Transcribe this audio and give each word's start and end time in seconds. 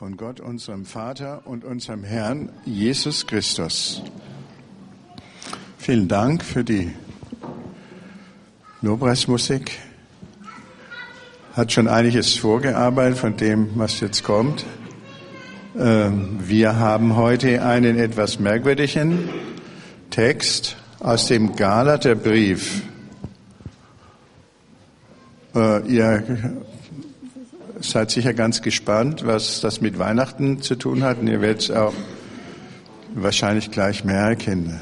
von 0.00 0.16
Gott, 0.16 0.40
unserem 0.40 0.86
Vater 0.86 1.42
und 1.44 1.62
unserem 1.62 2.04
Herrn 2.04 2.48
Jesus 2.64 3.26
Christus. 3.26 4.00
Vielen 5.76 6.08
Dank 6.08 6.42
für 6.42 6.64
die 6.64 6.90
Lobpreismusik. 8.80 9.72
Hat 11.52 11.70
schon 11.70 11.86
einiges 11.86 12.34
vorgearbeitet 12.34 13.18
von 13.18 13.36
dem, 13.36 13.72
was 13.74 14.00
jetzt 14.00 14.24
kommt. 14.24 14.64
Ähm, 15.78 16.38
wir 16.48 16.78
haben 16.78 17.16
heute 17.16 17.62
einen 17.62 17.98
etwas 17.98 18.40
merkwürdigen 18.40 19.28
Text 20.08 20.78
aus 21.00 21.26
dem 21.26 21.56
Galaterbrief. 21.56 22.80
Äh, 25.54 25.86
ihr 25.92 26.56
seid 27.80 28.10
sicher 28.10 28.34
ganz 28.34 28.62
gespannt, 28.62 29.26
was 29.26 29.60
das 29.60 29.80
mit 29.80 29.98
Weihnachten 29.98 30.62
zu 30.62 30.76
tun 30.76 31.02
hat. 31.02 31.18
Und 31.18 31.28
ihr 31.28 31.40
werdet 31.40 31.62
es 31.62 31.70
auch 31.70 31.94
wahrscheinlich 33.14 33.70
gleich 33.70 34.04
merken. 34.04 34.78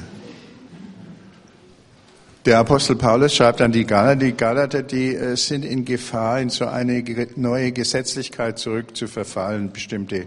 Der 2.45 2.59
Apostel 2.59 2.97
Paulus 2.97 3.35
schreibt 3.35 3.61
an 3.61 3.73
die 3.73 3.85
Galater, 3.85 4.17
die 4.17 4.33
Galater, 4.33 4.83
die 4.83 5.15
äh, 5.15 5.37
sind 5.37 5.65
in 5.65 5.85
Gefahr, 5.85 6.41
in 6.41 6.49
so 6.49 6.67
eine 6.67 7.05
neue 7.37 7.73
Gesetzlichkeit 7.73 8.59
zurückzuverfallen, 8.59 9.71
bestimmte 9.71 10.27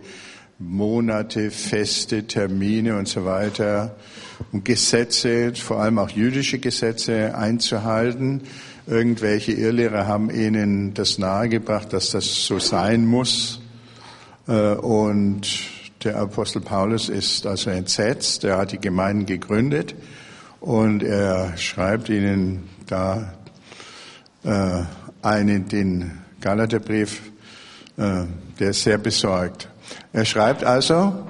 Monate, 0.59 1.49
Feste, 1.49 2.27
Termine 2.27 2.97
und 2.97 3.07
so 3.07 3.25
weiter, 3.25 3.95
um 4.51 4.63
Gesetze, 4.63 5.53
vor 5.55 5.81
allem 5.81 5.97
auch 5.97 6.09
jüdische 6.09 6.59
Gesetze 6.59 7.33
einzuhalten. 7.35 8.41
Irgendwelche 8.87 9.51
Irrlehrer 9.51 10.07
haben 10.07 10.29
ihnen 10.29 10.93
das 10.93 11.17
nahegebracht, 11.17 11.93
dass 11.93 12.11
das 12.11 12.45
so 12.45 12.59
sein 12.59 13.05
muss. 13.05 13.61
Äh, 14.47 14.73
und 14.73 15.47
der 16.03 16.17
Apostel 16.17 16.61
Paulus 16.61 17.09
ist 17.09 17.45
also 17.45 17.69
entsetzt. 17.69 18.43
Er 18.43 18.57
hat 18.57 18.71
die 18.71 18.79
Gemeinden 18.79 19.25
gegründet 19.27 19.95
und 20.59 21.03
er 21.03 21.55
schreibt 21.57 22.09
ihnen 22.09 22.69
da 22.87 23.33
äh, 24.43 24.83
einen, 25.21 25.67
den 25.67 26.19
Galaterbrief, 26.39 27.21
äh, 27.97 28.23
der 28.59 28.69
ist 28.71 28.83
sehr 28.83 28.97
besorgt. 28.97 29.69
Er 30.11 30.25
schreibt 30.25 30.63
also, 30.63 31.27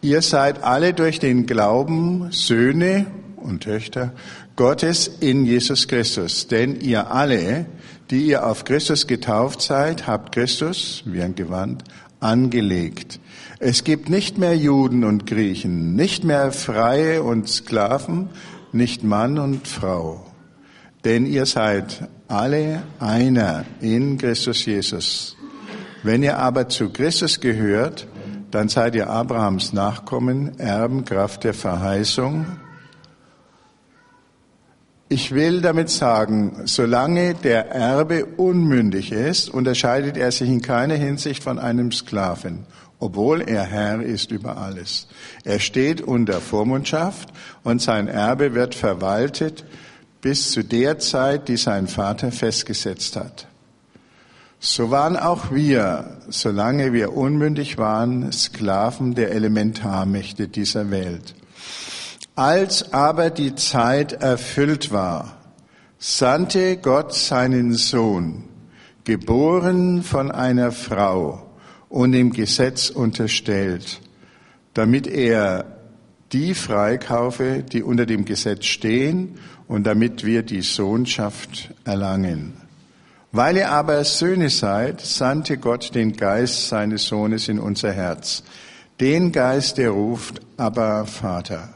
ihr 0.00 0.22
seid 0.22 0.64
alle 0.64 0.92
durch 0.92 1.20
den 1.20 1.46
Glauben 1.46 2.32
Söhne 2.32 3.06
und 3.36 3.62
Töchter 3.62 4.12
Gottes 4.56 5.08
in 5.20 5.44
Jesus 5.44 5.88
Christus. 5.88 6.46
Denn 6.46 6.80
ihr 6.80 7.10
alle, 7.10 7.66
die 8.10 8.26
ihr 8.26 8.46
auf 8.46 8.64
Christus 8.64 9.06
getauft 9.06 9.62
seid, 9.62 10.06
habt 10.06 10.32
Christus, 10.32 11.02
wie 11.06 11.22
ein 11.22 11.34
Gewand, 11.34 11.82
angelegt. 12.20 13.18
Es 13.58 13.84
gibt 13.84 14.08
nicht 14.08 14.38
mehr 14.38 14.56
Juden 14.56 15.04
und 15.04 15.26
Griechen, 15.26 15.94
nicht 15.94 16.24
mehr 16.24 16.52
Freie 16.52 17.22
und 17.22 17.48
Sklaven, 17.48 18.28
nicht 18.72 19.02
Mann 19.02 19.38
und 19.38 19.66
Frau. 19.66 20.24
Denn 21.04 21.26
ihr 21.26 21.46
seid 21.46 22.08
alle 22.28 22.82
einer 22.98 23.64
in 23.80 24.18
Christus 24.18 24.64
Jesus. 24.64 25.36
Wenn 26.02 26.22
ihr 26.22 26.38
aber 26.38 26.68
zu 26.68 26.90
Christus 26.90 27.40
gehört, 27.40 28.06
dann 28.50 28.68
seid 28.68 28.94
ihr 28.94 29.10
Abrahams 29.10 29.72
Nachkommen, 29.72 30.58
Erben, 30.58 31.04
Kraft 31.04 31.44
der 31.44 31.54
Verheißung 31.54 32.46
ich 35.08 35.32
will 35.32 35.60
damit 35.60 35.90
sagen, 35.90 36.62
solange 36.64 37.34
der 37.34 37.70
Erbe 37.70 38.24
unmündig 38.24 39.12
ist, 39.12 39.50
unterscheidet 39.50 40.16
er 40.16 40.32
sich 40.32 40.48
in 40.48 40.62
keiner 40.62 40.94
Hinsicht 40.94 41.42
von 41.42 41.58
einem 41.58 41.92
Sklaven, 41.92 42.66
obwohl 42.98 43.42
er 43.42 43.64
Herr 43.64 44.00
ist 44.00 44.30
über 44.30 44.56
alles. 44.56 45.06
Er 45.44 45.58
steht 45.58 46.00
unter 46.00 46.40
Vormundschaft 46.40 47.28
und 47.62 47.82
sein 47.82 48.08
Erbe 48.08 48.54
wird 48.54 48.74
verwaltet 48.74 49.64
bis 50.22 50.52
zu 50.52 50.64
der 50.64 50.98
Zeit, 50.98 51.48
die 51.48 51.58
sein 51.58 51.86
Vater 51.86 52.32
festgesetzt 52.32 53.16
hat. 53.16 53.46
So 54.58 54.90
waren 54.90 55.18
auch 55.18 55.52
wir, 55.52 56.16
solange 56.30 56.94
wir 56.94 57.14
unmündig 57.14 57.76
waren, 57.76 58.32
Sklaven 58.32 59.14
der 59.14 59.32
Elementarmächte 59.32 60.48
dieser 60.48 60.90
Welt. 60.90 61.34
Als 62.36 62.92
aber 62.92 63.30
die 63.30 63.54
Zeit 63.54 64.12
erfüllt 64.12 64.90
war, 64.90 65.36
sandte 65.98 66.78
Gott 66.78 67.14
seinen 67.14 67.74
Sohn, 67.74 68.42
geboren 69.04 70.02
von 70.02 70.32
einer 70.32 70.72
Frau 70.72 71.46
und 71.88 72.10
dem 72.10 72.32
Gesetz 72.32 72.90
unterstellt, 72.90 74.00
damit 74.72 75.06
er 75.06 75.78
die 76.32 76.54
freikaufe, 76.54 77.62
die 77.62 77.84
unter 77.84 78.04
dem 78.04 78.24
Gesetz 78.24 78.64
stehen 78.64 79.38
und 79.68 79.84
damit 79.86 80.24
wir 80.24 80.42
die 80.42 80.62
Sohnschaft 80.62 81.72
erlangen. 81.84 82.54
Weil 83.30 83.58
ihr 83.58 83.70
aber 83.70 84.02
Söhne 84.02 84.50
seid, 84.50 85.00
sandte 85.00 85.56
Gott 85.56 85.94
den 85.94 86.16
Geist 86.16 86.68
seines 86.68 87.06
Sohnes 87.06 87.48
in 87.48 87.60
unser 87.60 87.92
Herz, 87.92 88.42
den 88.98 89.30
Geist, 89.30 89.78
der 89.78 89.90
ruft, 89.90 90.40
aber 90.56 91.06
Vater. 91.06 91.73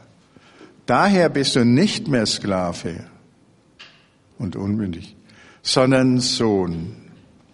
Daher 0.89 1.29
bist 1.29 1.55
du 1.55 1.63
nicht 1.63 2.07
mehr 2.07 2.25
Sklave 2.25 2.95
und 4.39 4.55
unmündig, 4.55 5.15
sondern 5.61 6.19
Sohn 6.19 6.95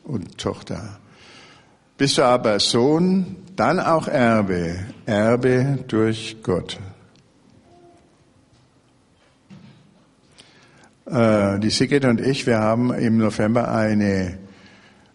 und 0.05 0.37
Tochter. 0.37 0.99
Bist 1.97 2.17
du 2.17 2.23
aber 2.23 2.61
Sohn, 2.61 3.35
dann 3.57 3.81
auch 3.81 4.07
Erbe, 4.07 4.77
Erbe 5.05 5.79
durch 5.85 6.37
Gott. 6.43 6.79
Äh, 11.05 11.59
die 11.59 11.71
Sigrid 11.71 12.05
und 12.05 12.21
ich, 12.21 12.47
wir 12.47 12.59
haben 12.59 12.93
im 12.93 13.17
November 13.17 13.69
eine, 13.69 14.37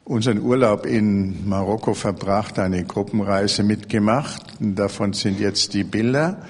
unseren 0.05 0.41
Urlaub 0.41 0.85
in 0.85 1.49
Marokko 1.49 1.95
verbracht, 1.95 2.59
eine 2.59 2.85
Gruppenreise 2.85 3.63
mitgemacht. 3.63 4.43
davon 4.61 5.15
sind 5.15 5.41
jetzt 5.41 5.73
die 5.73 5.85
Bilder. 5.85 6.43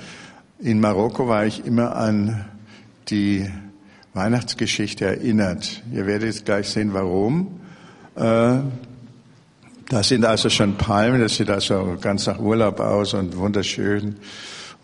In 0.63 0.79
Marokko 0.79 1.27
war 1.27 1.47
ich 1.47 1.65
immer 1.65 1.97
an 1.97 2.45
die 3.09 3.49
Weihnachtsgeschichte 4.13 5.07
erinnert. 5.07 5.83
Ihr 5.91 6.07
werdet 6.07 6.45
gleich 6.45 6.69
sehen, 6.69 6.93
warum. 6.93 7.61
Äh, 8.15 8.59
da 9.89 10.03
sind 10.03 10.27
also 10.27 10.51
schon 10.51 10.77
Palmen, 10.77 11.23
das 11.23 11.37
sieht 11.37 11.49
also 11.49 11.97
ganz 11.99 12.27
nach 12.27 12.39
Urlaub 12.39 12.79
aus 12.79 13.15
und 13.15 13.39
wunderschön 13.39 14.17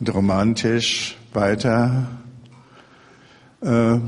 und 0.00 0.14
romantisch 0.14 1.18
weiter. 1.34 2.08
Äh, 3.60 3.98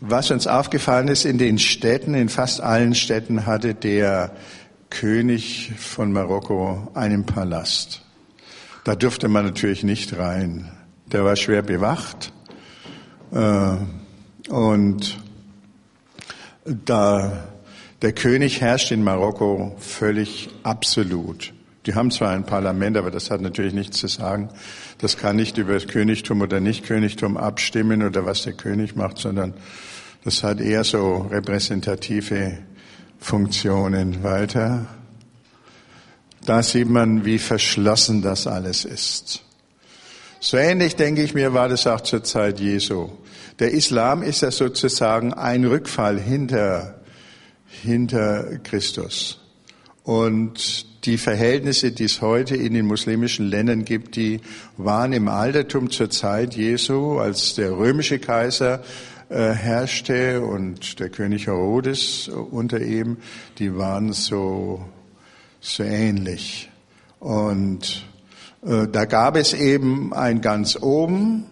was 0.00 0.30
uns 0.30 0.46
aufgefallen 0.46 1.08
ist, 1.08 1.24
in 1.24 1.38
den 1.38 1.58
Städten, 1.58 2.14
in 2.14 2.28
fast 2.28 2.60
allen 2.60 2.94
Städten 2.94 3.46
hatte 3.46 3.74
der 3.74 4.30
König 4.90 5.72
von 5.76 6.12
Marokko 6.12 6.92
einen 6.94 7.26
Palast. 7.26 8.02
Da 8.84 8.94
durfte 8.94 9.26
man 9.26 9.44
natürlich 9.44 9.82
nicht 9.82 10.16
rein 10.16 10.70
der 11.12 11.24
war 11.24 11.36
schwer 11.36 11.62
bewacht. 11.62 12.32
Äh, 13.32 13.76
und 14.48 15.18
da, 16.64 17.44
der 18.02 18.12
König 18.12 18.60
herrscht 18.60 18.90
in 18.90 19.02
Marokko 19.02 19.76
völlig 19.78 20.50
absolut. 20.62 21.52
Die 21.86 21.94
haben 21.94 22.10
zwar 22.10 22.30
ein 22.30 22.44
Parlament, 22.44 22.96
aber 22.96 23.10
das 23.10 23.30
hat 23.30 23.40
natürlich 23.40 23.72
nichts 23.72 23.98
zu 23.98 24.06
sagen. 24.06 24.50
Das 24.98 25.16
kann 25.16 25.36
nicht 25.36 25.56
über 25.56 25.74
das 25.74 25.86
Königtum 25.86 26.42
oder 26.42 26.60
Nicht-Königtum 26.60 27.36
abstimmen 27.36 28.02
oder 28.02 28.26
was 28.26 28.42
der 28.42 28.52
König 28.52 28.96
macht, 28.96 29.18
sondern 29.18 29.54
das 30.22 30.42
hat 30.42 30.60
eher 30.60 30.84
so 30.84 31.28
repräsentative 31.30 32.58
Funktionen 33.18 34.22
weiter. 34.22 34.86
Da 36.44 36.62
sieht 36.62 36.88
man, 36.88 37.24
wie 37.24 37.38
verschlossen 37.38 38.20
das 38.20 38.46
alles 38.46 38.84
ist. 38.84 39.42
So 40.42 40.56
ähnlich, 40.56 40.96
denke 40.96 41.22
ich 41.22 41.34
mir, 41.34 41.52
war 41.52 41.68
das 41.68 41.86
auch 41.86 42.00
zur 42.00 42.24
Zeit 42.24 42.60
Jesu. 42.60 43.10
Der 43.58 43.72
Islam 43.72 44.22
ist 44.22 44.40
ja 44.40 44.50
sozusagen 44.50 45.34
ein 45.34 45.66
Rückfall 45.66 46.18
hinter, 46.18 47.02
hinter 47.66 48.56
Christus. 48.60 49.38
Und 50.02 51.04
die 51.04 51.18
Verhältnisse, 51.18 51.92
die 51.92 52.04
es 52.04 52.22
heute 52.22 52.56
in 52.56 52.72
den 52.72 52.86
muslimischen 52.86 53.50
Ländern 53.50 53.84
gibt, 53.84 54.16
die 54.16 54.40
waren 54.78 55.12
im 55.12 55.28
Altertum 55.28 55.90
zur 55.90 56.08
Zeit 56.08 56.56
Jesu, 56.56 57.18
als 57.18 57.54
der 57.56 57.72
römische 57.72 58.18
Kaiser 58.18 58.82
äh, 59.28 59.50
herrschte 59.50 60.40
und 60.40 61.00
der 61.00 61.10
König 61.10 61.48
Herodes 61.48 62.28
unter 62.28 62.80
ihm, 62.80 63.18
die 63.58 63.76
waren 63.76 64.14
so, 64.14 64.86
so 65.60 65.82
ähnlich. 65.82 66.70
Und 67.18 68.06
da 68.62 69.04
gab 69.06 69.36
es 69.36 69.54
eben 69.54 70.12
ein 70.12 70.40
ganz 70.42 70.76
oben 70.76 71.46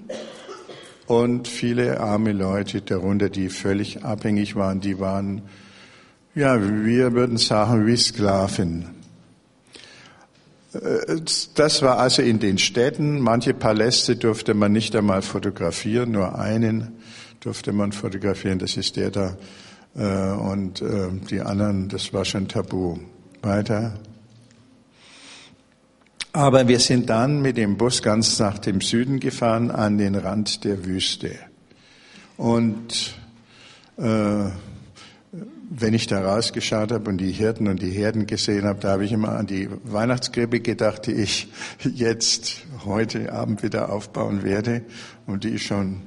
und 1.06 1.48
viele 1.48 2.00
arme 2.00 2.32
Leute 2.32 2.82
darunter, 2.82 3.30
die 3.30 3.48
völlig 3.48 4.04
abhängig 4.04 4.56
waren. 4.56 4.80
Die 4.80 5.00
waren, 5.00 5.42
ja, 6.34 6.60
wir 6.60 7.14
würden 7.14 7.38
sagen, 7.38 7.86
wie 7.86 7.96
Sklaven. 7.96 8.98
Das 11.54 11.82
war 11.82 11.98
also 11.98 12.20
in 12.20 12.40
den 12.40 12.58
Städten. 12.58 13.20
Manche 13.20 13.54
Paläste 13.54 14.16
durfte 14.16 14.52
man 14.52 14.72
nicht 14.72 14.94
einmal 14.94 15.22
fotografieren, 15.22 16.12
nur 16.12 16.38
einen 16.38 16.98
durfte 17.40 17.72
man 17.72 17.92
fotografieren, 17.92 18.58
das 18.58 18.76
ist 18.76 18.96
der 18.96 19.10
da. 19.10 19.36
Äh, 19.96 20.32
und 20.32 20.82
äh, 20.82 21.08
die 21.30 21.40
anderen, 21.40 21.88
das 21.88 22.12
war 22.12 22.24
schon 22.24 22.48
tabu. 22.48 22.98
Weiter. 23.42 23.94
Aber 26.32 26.68
wir 26.68 26.78
sind 26.78 27.08
dann 27.08 27.40
mit 27.40 27.56
dem 27.56 27.76
Bus 27.76 28.02
ganz 28.02 28.38
nach 28.38 28.58
dem 28.58 28.80
Süden 28.80 29.18
gefahren, 29.18 29.70
an 29.70 29.98
den 29.98 30.14
Rand 30.14 30.64
der 30.64 30.84
Wüste. 30.84 31.30
Und 32.36 33.14
äh, 33.96 34.50
wenn 35.70 35.94
ich 35.94 36.06
da 36.06 36.20
rausgeschaut 36.20 36.92
habe 36.92 37.10
und 37.10 37.18
die 37.18 37.32
Hirten 37.32 37.68
und 37.68 37.82
die 37.82 37.90
Herden 37.90 38.26
gesehen 38.26 38.64
habe, 38.64 38.80
da 38.80 38.92
habe 38.92 39.04
ich 39.04 39.12
immer 39.12 39.30
an 39.30 39.46
die 39.46 39.68
Weihnachtskrippe 39.84 40.60
gedacht, 40.60 41.06
die 41.06 41.12
ich 41.12 41.48
jetzt 41.94 42.62
heute 42.84 43.32
Abend 43.32 43.62
wieder 43.62 43.90
aufbauen 43.90 44.42
werde 44.42 44.82
und 45.26 45.44
die 45.44 45.50
ich 45.50 45.66
schon 45.66 46.02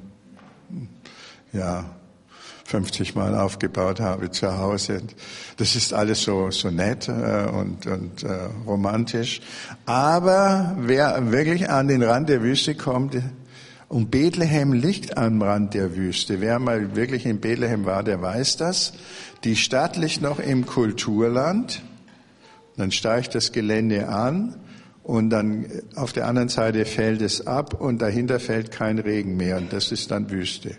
ja 1.51 1.85
50 2.71 3.15
Mal 3.15 3.35
aufgebaut 3.35 3.99
habe 3.99 4.31
zu 4.31 4.57
Hause. 4.57 5.01
Das 5.57 5.75
ist 5.75 5.93
alles 5.93 6.21
so 6.21 6.51
so 6.51 6.71
nett 6.71 7.09
äh, 7.09 7.47
und 7.51 7.85
und 7.85 8.23
äh, 8.23 8.49
romantisch. 8.65 9.41
Aber 9.85 10.75
wer 10.79 11.31
wirklich 11.31 11.69
an 11.69 11.89
den 11.89 12.01
Rand 12.01 12.29
der 12.29 12.41
Wüste 12.41 12.75
kommt, 12.75 13.17
und 13.89 14.09
Bethlehem 14.09 14.71
liegt 14.71 15.17
am 15.17 15.41
Rand 15.41 15.73
der 15.73 15.97
Wüste. 15.97 16.39
Wer 16.39 16.59
mal 16.59 16.95
wirklich 16.95 17.25
in 17.25 17.41
Bethlehem 17.41 17.83
war, 17.83 18.03
der 18.03 18.21
weiß 18.21 18.55
das. 18.55 18.93
Die 19.43 19.57
Stadt 19.57 19.97
liegt 19.97 20.21
noch 20.21 20.39
im 20.39 20.65
Kulturland. 20.65 21.81
Dann 22.77 22.91
steigt 22.91 23.35
das 23.35 23.51
Gelände 23.51 24.07
an 24.07 24.55
und 25.03 25.29
dann 25.29 25.65
auf 25.95 26.13
der 26.13 26.25
anderen 26.25 26.47
Seite 26.47 26.85
fällt 26.85 27.21
es 27.21 27.45
ab 27.45 27.81
und 27.81 28.01
dahinter 28.01 28.39
fällt 28.39 28.71
kein 28.71 28.97
Regen 28.97 29.35
mehr 29.35 29.57
und 29.57 29.73
das 29.73 29.91
ist 29.91 30.09
dann 30.09 30.29
Wüste. 30.29 30.71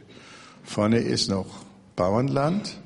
Vorne 0.62 1.00
ist 1.00 1.28
noch 1.28 1.66
Bauernland, 1.96 2.78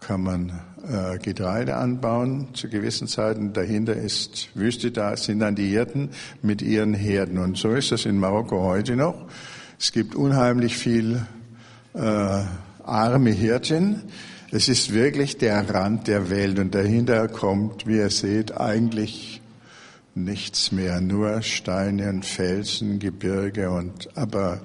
kann 0.00 0.22
man 0.22 0.60
äh, 0.88 1.18
Getreide 1.18 1.76
anbauen 1.76 2.48
zu 2.54 2.68
gewissen 2.68 3.06
Zeiten. 3.06 3.52
Dahinter 3.52 3.94
ist 3.94 4.48
Wüste, 4.54 4.90
da 4.90 5.16
sind 5.16 5.40
dann 5.40 5.54
die 5.54 5.68
Hirten 5.68 6.10
mit 6.42 6.60
ihren 6.62 6.94
Herden. 6.94 7.38
Und 7.38 7.56
so 7.56 7.72
ist 7.72 7.92
das 7.92 8.04
in 8.04 8.18
Marokko 8.18 8.62
heute 8.62 8.96
noch. 8.96 9.26
Es 9.78 9.92
gibt 9.92 10.14
unheimlich 10.14 10.76
viel 10.76 11.26
äh, 11.94 12.42
arme 12.84 13.30
Hirten. 13.30 14.02
Es 14.50 14.68
ist 14.68 14.92
wirklich 14.92 15.38
der 15.38 15.72
Rand 15.72 16.08
der 16.08 16.30
Welt 16.30 16.58
und 16.58 16.74
dahinter 16.74 17.28
kommt, 17.28 17.86
wie 17.86 17.96
ihr 17.96 18.10
seht, 18.10 18.60
eigentlich 18.60 19.40
nichts 20.14 20.72
mehr, 20.72 21.00
nur 21.00 21.42
Steine 21.42 22.10
und 22.10 22.26
Felsen, 22.26 22.98
Gebirge 22.98 23.70
und 23.70 24.16
aber 24.16 24.60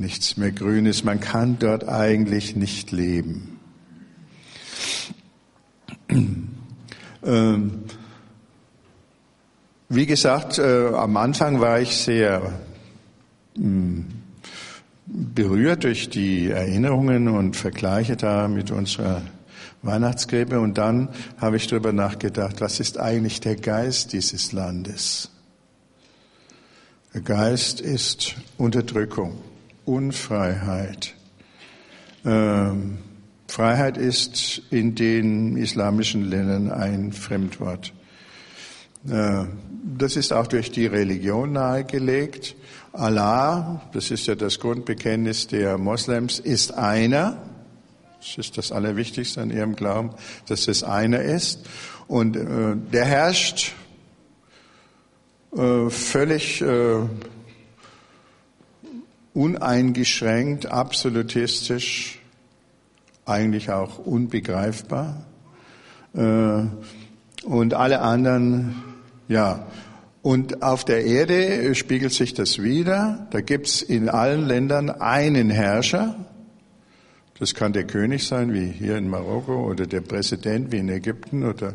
nichts 0.00 0.36
mehr 0.36 0.50
Grünes. 0.50 1.04
Man 1.04 1.20
kann 1.20 1.58
dort 1.58 1.88
eigentlich 1.88 2.56
nicht 2.56 2.90
leben. 2.90 3.60
Ähm, 7.22 7.82
wie 9.90 10.06
gesagt, 10.06 10.58
äh, 10.58 10.88
am 10.88 11.16
Anfang 11.16 11.60
war 11.60 11.80
ich 11.80 11.96
sehr 11.96 12.60
mh, 13.56 13.62
hm, 13.62 14.06
berührt 15.04 15.84
durch 15.84 16.08
die 16.08 16.48
Erinnerungen 16.48 17.28
und 17.28 17.56
Vergleiche 17.56 18.16
da 18.16 18.48
mit 18.48 18.70
unserer 18.70 19.22
Weihnachtskrippe 19.82 20.60
und 20.60 20.78
dann 20.78 21.08
habe 21.38 21.56
ich 21.56 21.66
darüber 21.66 21.92
nachgedacht, 21.92 22.60
was 22.60 22.80
ist 22.80 22.98
eigentlich 22.98 23.40
der 23.40 23.56
Geist 23.56 24.12
dieses 24.12 24.52
Landes? 24.52 25.30
Der 27.12 27.22
Geist 27.22 27.80
ist 27.80 28.36
Unterdrückung, 28.56 29.38
Unfreiheit. 29.90 31.16
Ähm, 32.24 32.98
Freiheit 33.48 33.96
ist 33.96 34.62
in 34.70 34.94
den 34.94 35.56
islamischen 35.56 36.30
Ländern 36.30 36.70
ein 36.70 37.12
Fremdwort. 37.12 37.92
Äh, 39.08 39.46
das 39.98 40.14
ist 40.14 40.32
auch 40.32 40.46
durch 40.46 40.70
die 40.70 40.86
Religion 40.86 41.54
nahegelegt. 41.54 42.54
Allah, 42.92 43.82
das 43.92 44.12
ist 44.12 44.28
ja 44.28 44.36
das 44.36 44.60
Grundbekenntnis 44.60 45.48
der 45.48 45.76
Moslems, 45.76 46.38
ist 46.38 46.72
einer. 46.72 47.42
Das 48.20 48.38
ist 48.38 48.58
das 48.58 48.70
Allerwichtigste 48.70 49.40
an 49.40 49.50
ihrem 49.50 49.74
Glauben, 49.74 50.10
dass 50.46 50.68
es 50.68 50.84
einer 50.84 51.20
ist. 51.20 51.66
Und 52.06 52.36
äh, 52.36 52.76
der 52.92 53.06
herrscht 53.06 53.72
äh, 55.56 55.90
völlig 55.90 56.60
äh, 56.60 57.00
uneingeschränkt, 59.34 60.66
absolutistisch 60.66 62.20
eigentlich 63.24 63.70
auch 63.70 63.98
unbegreifbar. 63.98 65.24
Äh, 66.14 66.62
und 67.44 67.74
alle 67.74 68.00
anderen, 68.00 68.82
ja. 69.28 69.66
Und 70.22 70.62
auf 70.62 70.84
der 70.84 71.06
Erde 71.06 71.74
spiegelt 71.74 72.12
sich 72.12 72.34
das 72.34 72.62
wieder. 72.62 73.26
Da 73.30 73.40
gibt's 73.40 73.80
in 73.80 74.10
allen 74.10 74.46
Ländern 74.46 74.90
einen 74.90 75.48
Herrscher. 75.48 76.16
Das 77.38 77.54
kann 77.54 77.72
der 77.72 77.84
König 77.84 78.26
sein, 78.26 78.52
wie 78.52 78.66
hier 78.66 78.98
in 78.98 79.08
Marokko, 79.08 79.64
oder 79.64 79.86
der 79.86 80.02
Präsident, 80.02 80.72
wie 80.72 80.78
in 80.78 80.90
Ägypten, 80.90 81.44
oder 81.44 81.72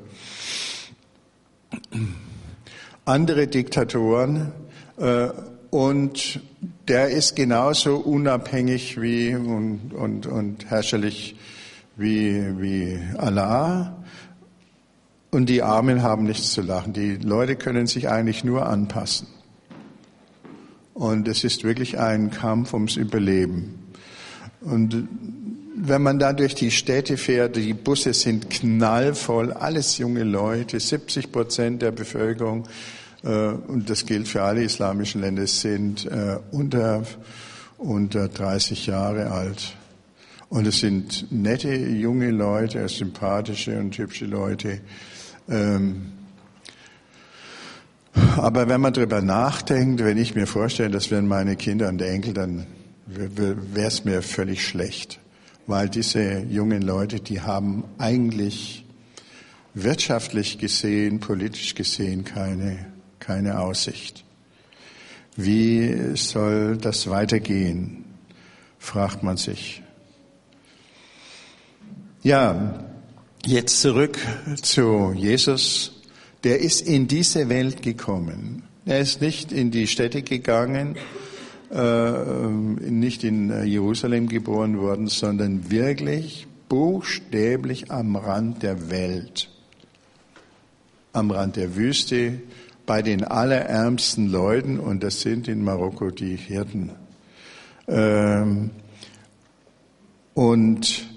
andere 3.03 3.47
Diktatoren. 3.47 4.51
Und 5.75 6.39
der 6.87 7.09
ist 7.09 7.35
genauso 7.35 7.97
unabhängig 7.97 9.01
wie 9.01 9.35
und, 9.35 9.93
und, 9.93 10.25
und 10.25 10.69
herrscherlich 10.69 11.35
wie, 11.97 12.61
wie 12.61 12.97
Allah. 13.17 14.01
Und 15.31 15.49
die 15.49 15.63
Armen 15.63 16.01
haben 16.01 16.23
nichts 16.23 16.53
zu 16.53 16.61
lachen. 16.61 16.93
Die 16.93 17.17
Leute 17.17 17.57
können 17.57 17.87
sich 17.87 18.07
eigentlich 18.07 18.45
nur 18.45 18.67
anpassen. 18.67 19.27
Und 20.93 21.27
es 21.27 21.43
ist 21.43 21.65
wirklich 21.65 21.99
ein 21.99 22.31
Kampf 22.31 22.73
ums 22.73 22.95
Überleben. 22.95 23.77
Und 24.61 25.09
wenn 25.75 26.01
man 26.01 26.19
da 26.19 26.31
durch 26.31 26.55
die 26.55 26.71
Städte 26.71 27.17
fährt, 27.17 27.57
die 27.57 27.73
Busse 27.73 28.13
sind 28.13 28.49
knallvoll, 28.49 29.51
alles 29.51 29.97
junge 29.97 30.23
Leute, 30.23 30.79
70 30.79 31.33
Prozent 31.33 31.81
der 31.81 31.91
Bevölkerung 31.91 32.65
und 33.25 33.89
das 33.89 34.05
gilt 34.05 34.27
für 34.27 34.43
alle 34.43 34.63
islamischen 34.63 35.21
Länder, 35.21 35.47
sind 35.47 36.05
äh, 36.05 36.37
unter, 36.51 37.03
unter 37.77 38.27
30 38.27 38.85
Jahre 38.85 39.31
alt. 39.31 39.75
Und 40.49 40.67
es 40.67 40.79
sind 40.79 41.31
nette, 41.31 41.75
junge 41.75 42.29
Leute, 42.29 42.87
sympathische 42.87 43.79
und 43.79 43.97
hübsche 43.97 44.25
Leute. 44.25 44.79
Ähm, 45.49 46.11
aber 48.37 48.69
wenn 48.69 48.79
man 48.79 48.93
darüber 48.93 49.21
nachdenkt, 49.21 50.03
wenn 50.03 50.17
ich 50.17 50.35
mir 50.35 50.47
vorstelle, 50.47 50.91
das 50.91 51.09
wären 51.09 51.27
meine 51.27 51.55
Kinder 51.55 51.89
und 51.89 52.01
Enkel, 52.01 52.33
dann 52.33 52.67
wäre 53.07 53.87
es 53.87 54.05
mir 54.05 54.21
völlig 54.21 54.65
schlecht. 54.65 55.19
Weil 55.67 55.89
diese 55.89 56.41
jungen 56.41 56.83
Leute, 56.83 57.19
die 57.19 57.41
haben 57.41 57.83
eigentlich 57.97 58.85
wirtschaftlich 59.73 60.59
gesehen, 60.59 61.19
politisch 61.19 61.73
gesehen 61.75 62.23
keine 62.23 62.94
keine 63.25 63.59
Aussicht. 63.59 64.23
Wie 65.35 66.15
soll 66.15 66.77
das 66.77 67.09
weitergehen, 67.09 68.05
fragt 68.77 69.23
man 69.23 69.37
sich. 69.37 69.81
Ja, 72.21 72.85
jetzt 73.45 73.81
zurück 73.81 74.17
zu 74.61 75.13
Jesus. 75.15 76.01
Der 76.43 76.59
ist 76.59 76.81
in 76.81 77.07
diese 77.07 77.49
Welt 77.49 77.81
gekommen. 77.81 78.63
Er 78.85 78.99
ist 78.99 79.21
nicht 79.21 79.51
in 79.51 79.71
die 79.71 79.87
Städte 79.87 80.21
gegangen, 80.21 80.95
äh, 81.71 82.47
nicht 82.47 83.23
in 83.23 83.65
Jerusalem 83.65 84.27
geboren 84.27 84.79
worden, 84.79 85.07
sondern 85.07 85.71
wirklich 85.71 86.45
buchstäblich 86.69 87.91
am 87.91 88.15
Rand 88.15 88.61
der 88.61 88.89
Welt, 88.91 89.49
am 91.13 91.31
Rand 91.31 91.55
der 91.55 91.75
Wüste, 91.75 92.39
bei 92.85 93.01
den 93.01 93.23
allerärmsten 93.23 94.27
Leuten, 94.27 94.79
und 94.79 95.03
das 95.03 95.21
sind 95.21 95.47
in 95.47 95.63
Marokko 95.63 96.11
die 96.11 96.35
Hirten. 96.35 96.91
Ähm, 97.87 98.71
und 100.33 101.07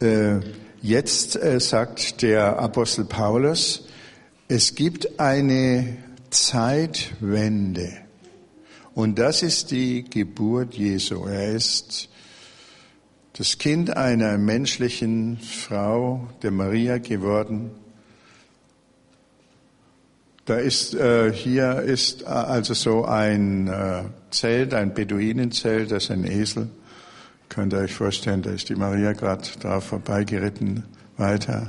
äh, 0.00 0.40
jetzt 0.82 1.36
äh, 1.36 1.60
sagt 1.60 2.22
der 2.22 2.58
Apostel 2.58 3.04
Paulus, 3.04 3.88
es 4.48 4.74
gibt 4.74 5.18
eine 5.20 5.96
Zeitwende. 6.30 7.92
Und 8.94 9.18
das 9.18 9.42
ist 9.42 9.70
die 9.70 10.04
Geburt 10.04 10.74
Jesu. 10.74 11.26
Er 11.26 11.52
ist 11.52 12.08
das 13.34 13.58
Kind 13.58 13.96
einer 13.96 14.38
menschlichen 14.38 15.38
Frau, 15.38 16.28
der 16.42 16.50
Maria 16.50 16.98
geworden 16.98 17.70
Da 20.46 20.56
ist 20.58 20.94
äh, 20.94 21.32
hier 21.32 21.80
ist 21.80 22.22
äh, 22.22 22.26
also 22.26 22.72
so 22.72 23.04
ein 23.04 23.66
äh, 23.66 24.04
Zelt, 24.30 24.74
ein 24.74 24.94
Beduinenzelt, 24.94 25.90
das 25.90 26.04
ist 26.04 26.10
ein 26.12 26.24
Esel. 26.24 26.68
Könnt 27.48 27.72
ihr 27.72 27.80
euch 27.80 27.94
vorstellen, 27.94 28.42
da 28.42 28.50
ist 28.50 28.68
die 28.68 28.76
Maria 28.76 29.12
gerade 29.12 29.42
da 29.60 29.80
vorbeigeritten. 29.80 30.84
Weiter. 31.16 31.68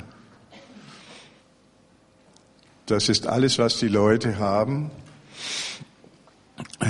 Das 2.85 3.07
ist 3.07 3.27
alles, 3.27 3.57
was 3.59 3.79
die 3.79 3.87
Leute 3.87 4.39
haben. 4.39 4.91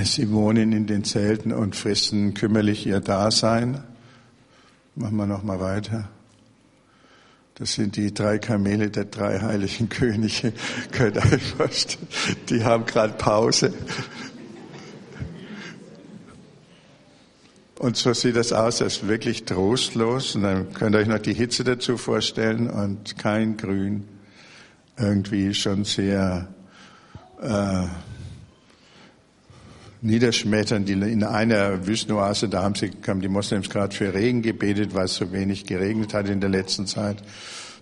Sie 0.03 0.31
wohnen 0.31 0.71
in 0.71 0.87
den 0.87 1.03
Zelten 1.03 1.51
und 1.51 1.75
fristen 1.75 2.33
kümmerlich 2.33 2.87
ihr 2.87 2.99
Dasein. 2.99 3.83
Machen 4.95 5.17
wir 5.17 5.27
noch 5.27 5.43
mal 5.43 5.59
weiter. 5.59 6.09
Das 7.59 7.73
sind 7.73 7.95
die 7.95 8.13
drei 8.13 8.37
Kamele 8.37 8.91
der 8.91 9.05
drei 9.05 9.39
heiligen 9.39 9.89
Könige. 9.89 10.53
Könnt 10.91 11.15
ihr 11.15 11.23
euch 11.23 11.43
vorstellen? 11.43 12.07
Die 12.49 12.63
haben 12.63 12.85
gerade 12.85 13.13
Pause. 13.13 13.73
Und 17.79 17.95
so 17.97 18.13
sieht 18.13 18.35
das 18.35 18.53
aus, 18.53 18.77
das 18.77 18.97
ist 18.97 19.07
wirklich 19.07 19.45
trostlos. 19.45 20.35
Und 20.35 20.43
dann 20.43 20.71
könnt 20.73 20.95
ihr 20.95 20.99
euch 20.99 21.07
noch 21.07 21.19
die 21.19 21.33
Hitze 21.33 21.63
dazu 21.63 21.97
vorstellen 21.97 22.69
und 22.69 23.17
kein 23.17 23.57
Grün. 23.57 24.07
Irgendwie 24.99 25.53
schon 25.55 25.83
sehr 25.83 26.47
äh, 27.41 27.87
niederschmetternd. 30.01 30.89
In 30.89 31.23
einer 31.23 31.85
Wüstenoase, 31.87 32.49
da 32.49 32.63
haben, 32.63 32.75
sie, 32.75 32.91
haben 33.07 33.21
die 33.21 33.27
Moslems 33.27 33.69
gerade 33.69 33.95
für 33.95 34.13
Regen 34.13 34.41
gebetet, 34.41 34.93
weil 34.93 35.05
es 35.05 35.15
so 35.15 35.31
wenig 35.31 35.65
geregnet 35.65 36.13
hat 36.13 36.29
in 36.29 36.41
der 36.41 36.49
letzten 36.49 36.87
Zeit. 36.87 37.23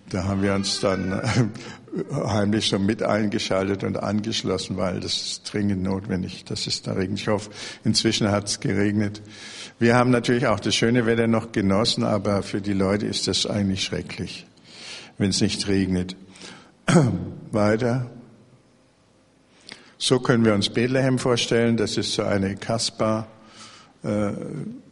Da 0.08 0.24
haben 0.24 0.42
wir 0.42 0.54
uns 0.54 0.80
dann 0.80 1.12
äh, 1.12 2.14
heimlich 2.14 2.68
so 2.68 2.78
mit 2.78 3.02
eingeschaltet 3.02 3.82
und 3.82 3.96
angeschlossen, 3.96 4.76
weil 4.76 5.00
das 5.00 5.14
ist 5.14 5.52
dringend 5.52 5.82
notwendig, 5.82 6.44
dass 6.44 6.66
es 6.66 6.82
da 6.82 6.92
regnet. 6.92 7.20
Ich 7.20 7.28
hoffe, 7.28 7.50
inzwischen 7.84 8.30
hat 8.30 8.46
es 8.46 8.60
geregnet. 8.60 9.20
Wir 9.80 9.96
haben 9.96 10.10
natürlich 10.10 10.46
auch 10.46 10.60
das 10.60 10.76
schöne 10.76 11.06
Wetter 11.06 11.26
noch 11.26 11.50
genossen, 11.50 12.04
aber 12.04 12.42
für 12.42 12.60
die 12.60 12.72
Leute 12.72 13.06
ist 13.06 13.26
das 13.26 13.46
eigentlich 13.46 13.82
schrecklich, 13.82 14.46
wenn 15.18 15.30
es 15.30 15.40
nicht 15.40 15.66
regnet. 15.66 16.16
Weiter. 17.50 18.10
So 19.98 20.20
können 20.20 20.44
wir 20.44 20.54
uns 20.54 20.68
Bethlehem 20.68 21.18
vorstellen. 21.18 21.76
Das 21.76 21.96
ist 21.96 22.14
so 22.14 22.22
eine 22.22 22.56
Kasper 22.56 23.26
äh, 24.02 24.32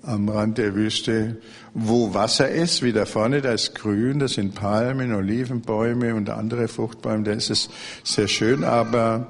am 0.02 0.28
Rand 0.28 0.58
der 0.58 0.74
Wüste, 0.74 1.40
wo 1.72 2.14
Wasser 2.14 2.48
ist, 2.48 2.82
wie 2.82 2.92
da 2.92 3.06
vorne, 3.06 3.40
da 3.40 3.52
ist 3.52 3.74
grün, 3.74 4.18
das 4.18 4.34
sind 4.34 4.54
Palmen, 4.54 5.14
Olivenbäume 5.14 6.14
und 6.14 6.30
andere 6.30 6.68
Fruchtbäume, 6.68 7.24
da 7.24 7.32
ist 7.32 7.50
es 7.50 7.70
sehr 8.02 8.28
schön, 8.28 8.64
aber 8.64 9.28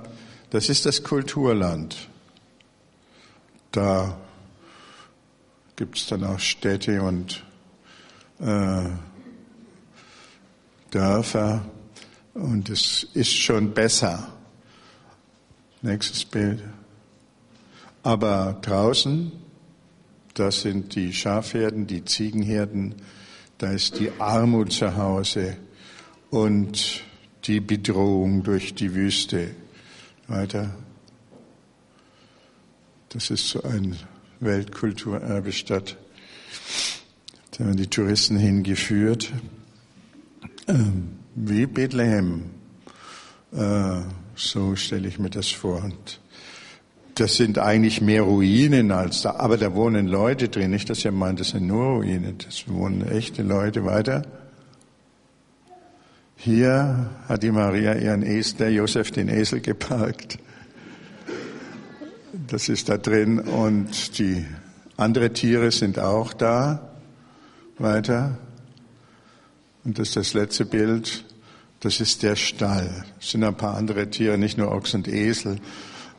das 0.50 0.68
ist 0.68 0.86
das 0.86 1.02
Kulturland. 1.02 2.08
Da 3.72 4.16
gibt 5.76 5.98
es 5.98 6.06
dann 6.06 6.24
auch 6.24 6.38
Städte 6.38 7.02
und 7.02 7.44
äh, 8.40 8.88
Dörfer 10.90 11.64
und 12.34 12.70
es 12.70 13.04
ist 13.14 13.32
schon 13.32 13.74
besser. 13.74 14.33
Nächstes 15.84 16.24
Bild. 16.24 16.62
Aber 18.02 18.58
draußen, 18.62 19.30
das 20.32 20.62
sind 20.62 20.94
die 20.94 21.12
Schafherden, 21.12 21.86
die 21.86 22.02
Ziegenherden, 22.06 22.94
da 23.58 23.70
ist 23.70 24.00
die 24.00 24.10
Armut 24.18 24.72
zu 24.72 24.96
Hause 24.96 25.58
und 26.30 27.02
die 27.44 27.60
Bedrohung 27.60 28.42
durch 28.42 28.74
die 28.74 28.94
Wüste. 28.94 29.50
Weiter. 30.26 30.74
Das 33.10 33.28
ist 33.28 33.50
so 33.50 33.62
ein 33.64 33.94
Weltkulturerbestadt. 34.40 35.98
Da 37.50 37.58
werden 37.58 37.76
die 37.76 37.88
Touristen 37.88 38.38
hingeführt. 38.38 39.30
Ähm, 40.66 41.18
wie 41.34 41.66
Bethlehem. 41.66 42.44
So 44.36 44.76
stelle 44.76 45.08
ich 45.08 45.18
mir 45.18 45.30
das 45.30 45.50
vor. 45.50 45.82
Und 45.82 46.20
das 47.14 47.36
sind 47.36 47.58
eigentlich 47.58 48.00
mehr 48.00 48.22
Ruinen 48.22 48.90
als 48.90 49.22
da, 49.22 49.36
aber 49.36 49.56
da 49.56 49.74
wohnen 49.74 50.08
Leute 50.08 50.48
drin. 50.48 50.70
Nicht, 50.70 50.90
dass 50.90 51.04
ihr 51.04 51.12
meint, 51.12 51.40
das 51.40 51.50
sind 51.50 51.66
nur 51.66 51.96
Ruinen, 51.96 52.38
das 52.38 52.68
wohnen 52.68 53.06
echte 53.08 53.42
Leute 53.42 53.84
weiter. 53.84 54.22
Hier 56.36 57.10
hat 57.28 57.42
die 57.42 57.52
Maria 57.52 57.94
ihren 57.94 58.22
Esel, 58.22 58.58
der 58.58 58.72
Josef 58.72 59.10
den 59.10 59.28
Esel 59.28 59.60
geparkt. 59.60 60.38
Das 62.48 62.68
ist 62.68 62.88
da 62.88 62.98
drin 62.98 63.38
und 63.38 64.18
die 64.18 64.44
andere 64.96 65.32
Tiere 65.32 65.70
sind 65.70 65.98
auch 65.98 66.32
da. 66.32 66.90
Weiter. 67.78 68.38
Und 69.84 69.98
das 69.98 70.08
ist 70.08 70.16
das 70.16 70.34
letzte 70.34 70.64
Bild. 70.64 71.24
Das 71.84 72.00
ist 72.00 72.22
der 72.22 72.34
Stall. 72.34 73.04
Es 73.20 73.32
sind 73.32 73.44
ein 73.44 73.54
paar 73.54 73.76
andere 73.76 74.08
Tiere, 74.08 74.38
nicht 74.38 74.56
nur 74.56 74.72
Ochs 74.72 74.94
und 74.94 75.06
Esel. 75.06 75.60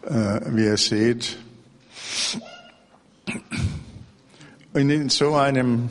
Äh, 0.03 0.41
wie 0.55 0.65
ihr 0.65 0.77
seht. 0.77 1.39
Und 4.73 4.89
in 4.91 5.09
so 5.09 5.33
einem, 5.33 5.89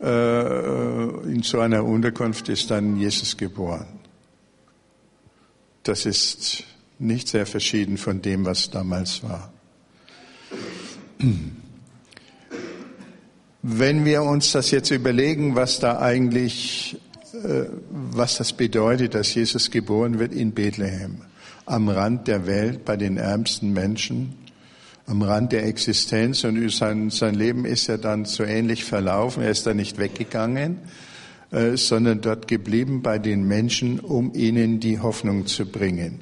äh, 0.00 1.04
in 1.30 1.44
so 1.44 1.60
einer 1.60 1.84
Unterkunft 1.84 2.48
ist 2.48 2.72
dann 2.72 2.96
Jesus 2.96 3.36
geboren. 3.36 3.86
Das 5.84 6.04
ist 6.04 6.64
nicht 6.98 7.28
sehr 7.28 7.46
verschieden 7.46 7.96
von 7.96 8.20
dem, 8.20 8.44
was 8.44 8.70
damals 8.70 9.22
war. 9.22 9.52
Wenn 13.62 14.04
wir 14.04 14.24
uns 14.24 14.50
das 14.50 14.72
jetzt 14.72 14.90
überlegen, 14.90 15.54
was 15.54 15.78
da 15.78 16.00
eigentlich, 16.00 16.98
was 17.90 18.38
das 18.38 18.52
bedeutet, 18.52 19.14
dass 19.14 19.34
Jesus 19.34 19.70
geboren 19.70 20.18
wird 20.18 20.32
in 20.32 20.52
Bethlehem, 20.52 21.22
am 21.66 21.88
Rand 21.88 22.28
der 22.28 22.46
Welt, 22.46 22.84
bei 22.84 22.96
den 22.96 23.16
ärmsten 23.16 23.72
Menschen, 23.72 24.34
am 25.06 25.22
Rand 25.22 25.52
der 25.52 25.64
Existenz 25.64 26.44
und 26.44 26.70
sein, 26.70 27.08
sein 27.10 27.34
Leben 27.34 27.64
ist 27.64 27.86
ja 27.86 27.96
dann 27.96 28.26
so 28.26 28.44
ähnlich 28.44 28.84
verlaufen. 28.84 29.42
Er 29.42 29.50
ist 29.50 29.66
da 29.66 29.72
nicht 29.72 29.98
weggegangen, 29.98 30.78
äh, 31.50 31.76
sondern 31.76 32.20
dort 32.20 32.46
geblieben 32.46 33.00
bei 33.00 33.18
den 33.18 33.48
Menschen, 33.48 34.00
um 34.00 34.34
ihnen 34.34 34.80
die 34.80 35.00
Hoffnung 35.00 35.46
zu 35.46 35.64
bringen. 35.64 36.20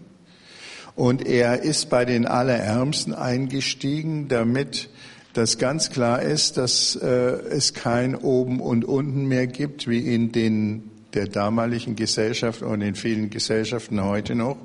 Und 0.95 1.27
er 1.27 1.63
ist 1.63 1.91
bei 1.91 2.05
den 2.05 2.27
Allerärmsten 2.27 3.13
eingestiegen, 3.13 4.29
damit 4.29 4.89
das 5.33 5.59
ganz 5.59 5.91
klar 5.91 6.23
ist, 6.23 6.57
dass 6.57 6.97
äh, 6.97 7.07
es 7.07 7.75
kein 7.75 8.15
Oben 8.15 8.61
und 8.61 8.85
Unten 8.85 9.27
mehr 9.27 9.49
gibt, 9.49 9.89
wie 9.89 10.15
in 10.15 10.31
den 10.31 10.91
der 11.17 11.27
damaligen 11.27 11.97
Gesellschaft 11.97 12.63
und 12.63 12.83
in 12.83 12.95
vielen 12.95 13.31
Gesellschaften 13.31 14.03
heute 14.03 14.35
noch, 14.35 14.59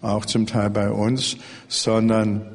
auch 0.00 0.24
zum 0.24 0.46
Teil 0.46 0.70
bei 0.70 0.90
uns, 0.90 1.36
sondern 1.68 2.46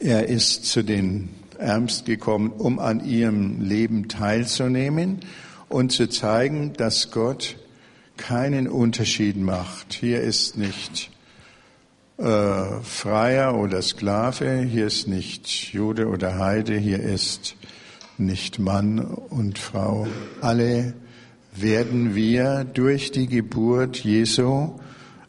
er 0.00 0.28
ist 0.28 0.66
zu 0.66 0.84
den 0.84 1.30
Ärmsten 1.58 2.06
gekommen, 2.06 2.50
um 2.50 2.78
an 2.78 3.04
ihrem 3.04 3.60
Leben 3.60 4.08
teilzunehmen 4.08 5.20
und 5.68 5.92
zu 5.92 6.08
zeigen, 6.08 6.72
dass 6.74 7.10
Gott 7.10 7.56
keinen 8.16 8.68
Unterschied 8.68 9.36
macht. 9.36 9.94
Hier 9.94 10.20
ist 10.20 10.56
nicht 10.56 11.10
äh, 12.18 12.80
Freier 12.82 13.56
oder 13.56 13.82
Sklave, 13.82 14.62
hier 14.62 14.86
ist 14.86 15.08
nicht 15.08 15.72
Jude 15.72 16.08
oder 16.08 16.38
Heide, 16.38 16.76
hier 16.76 17.00
ist 17.00 17.56
nicht 18.18 18.58
Mann 18.58 19.00
und 19.00 19.58
Frau. 19.58 20.06
Alle 20.40 20.94
werden 21.56 22.14
wir 22.14 22.64
durch 22.64 23.12
die 23.12 23.26
Geburt 23.26 23.98
Jesu 23.98 24.78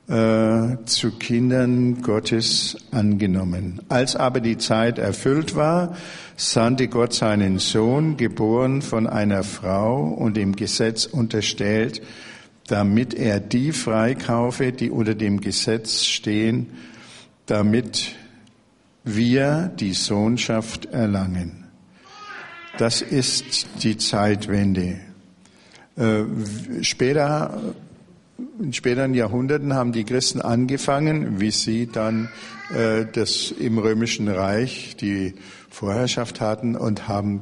äh, 0.08 0.78
zu 0.86 1.12
Kindern 1.18 2.02
Gottes 2.02 2.78
angenommen. 2.92 3.82
Als 3.90 4.16
aber 4.16 4.40
die 4.40 4.58
Zeit 4.58 5.00
erfüllt 5.00 5.56
war, 5.56 5.96
sandte 6.36 6.88
Gott 6.88 7.14
seinen 7.14 7.60
Sohn, 7.60 8.18
geboren 8.18 8.82
von 8.82 9.08
einer 9.08 9.44
Frau 9.44 10.10
und 10.10 10.38
dem 10.38 10.56
Gesetz 10.56 11.06
unterstellt, 11.06 12.02
damit 12.68 13.14
er 13.14 13.40
die 13.40 13.72
freikaufe, 13.72 14.72
die 14.72 14.90
unter 14.90 15.16
dem 15.16 15.42
Gesetz 15.42 16.06
stehen, 16.06 16.72
damit 17.46 18.16
wir 19.04 19.72
die 19.80 19.94
Sohnschaft 19.94 20.86
erlangen. 20.86 21.66
Das 22.78 23.02
ist 23.02 23.68
die 23.84 23.98
Zeitwende. 23.98 25.00
Äh, 25.98 26.24
später, 26.82 27.74
in 28.60 28.74
späteren 28.74 29.14
Jahrhunderten 29.14 29.74
haben 29.74 29.94
die 29.94 30.04
Christen 30.04 30.42
angefangen, 30.42 31.40
wie 31.40 31.52
sie 31.52 31.88
dann 31.88 32.30
äh, 32.74 33.06
das 33.12 33.52
im 33.52 33.78
römischen 33.78 34.28
Reich 34.28 34.98
die 34.98 35.36
Vorherrschaft 35.70 36.42
hatten 36.42 36.76
und 36.76 37.08
haben 37.08 37.42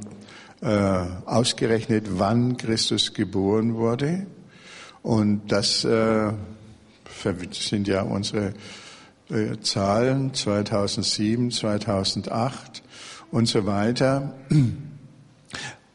äh, 0.61 1.05
ausgerechnet, 1.25 2.19
wann 2.19 2.57
Christus 2.57 3.13
geboren 3.13 3.75
wurde. 3.75 4.27
Und 5.01 5.51
das 5.51 5.81
sind 5.81 7.87
ja 7.89 8.03
unsere 8.03 8.53
Zahlen 9.61 10.33
2007, 10.33 11.51
2008 11.51 12.83
und 13.29 13.47
so 13.47 13.65
weiter. 13.65 14.33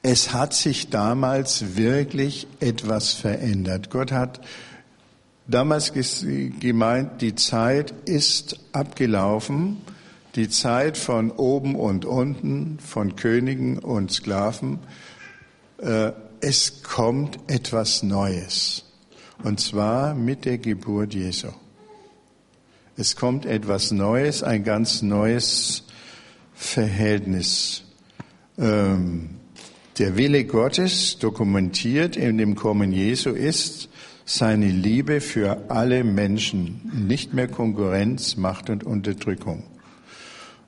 Es 0.03 0.33
hat 0.33 0.55
sich 0.55 0.91
damals 0.91 1.77
wirklich 1.77 2.47
etwas 2.61 3.15
verändert. 3.15 3.91
Gott 3.91 4.13
hat 4.13 4.41
damals 5.49 5.93
gemeint, 5.93 7.21
die 7.21 7.35
Zeit 7.35 7.93
ist 8.05 8.61
abgelaufen, 8.73 9.79
die 10.37 10.49
Zeit 10.49 10.97
von 10.97 11.33
oben 11.33 11.75
und 11.75 12.05
unten, 12.05 12.79
von 12.79 13.17
Königen 13.17 13.79
und 13.79 14.13
Sklaven. 14.13 14.79
Äh, 15.79 16.13
es 16.41 16.85
kommt 16.85 17.41
etwas 17.49 18.05
Neues. 18.05 18.85
Und 19.43 19.59
zwar 19.59 20.15
mit 20.15 20.45
der 20.45 20.59
Geburt 20.59 21.15
Jesu. 21.15 21.49
Es 22.97 23.17
kommt 23.17 23.47
etwas 23.47 23.91
Neues, 23.91 24.43
ein 24.43 24.65
ganz 24.65 25.03
neues 25.03 25.85
Verhältnis. 26.55 27.83
Ähm, 28.59 29.38
der 29.99 30.17
Wille 30.17 30.45
Gottes, 30.45 31.19
dokumentiert 31.19 32.17
in 32.17 32.39
dem 32.39 32.55
Kommen 32.55 32.93
Jesu, 32.93 33.31
ist 33.31 33.89
seine 34.25 34.69
Liebe 34.69 35.21
für 35.21 35.71
alle 35.71 36.05
Menschen, 36.05 37.07
nicht 37.09 37.35
mehr 37.35 37.49
Konkurrenz, 37.49 38.37
Macht 38.37 38.71
und 38.71 38.85
Unterdrückung. 38.85 39.65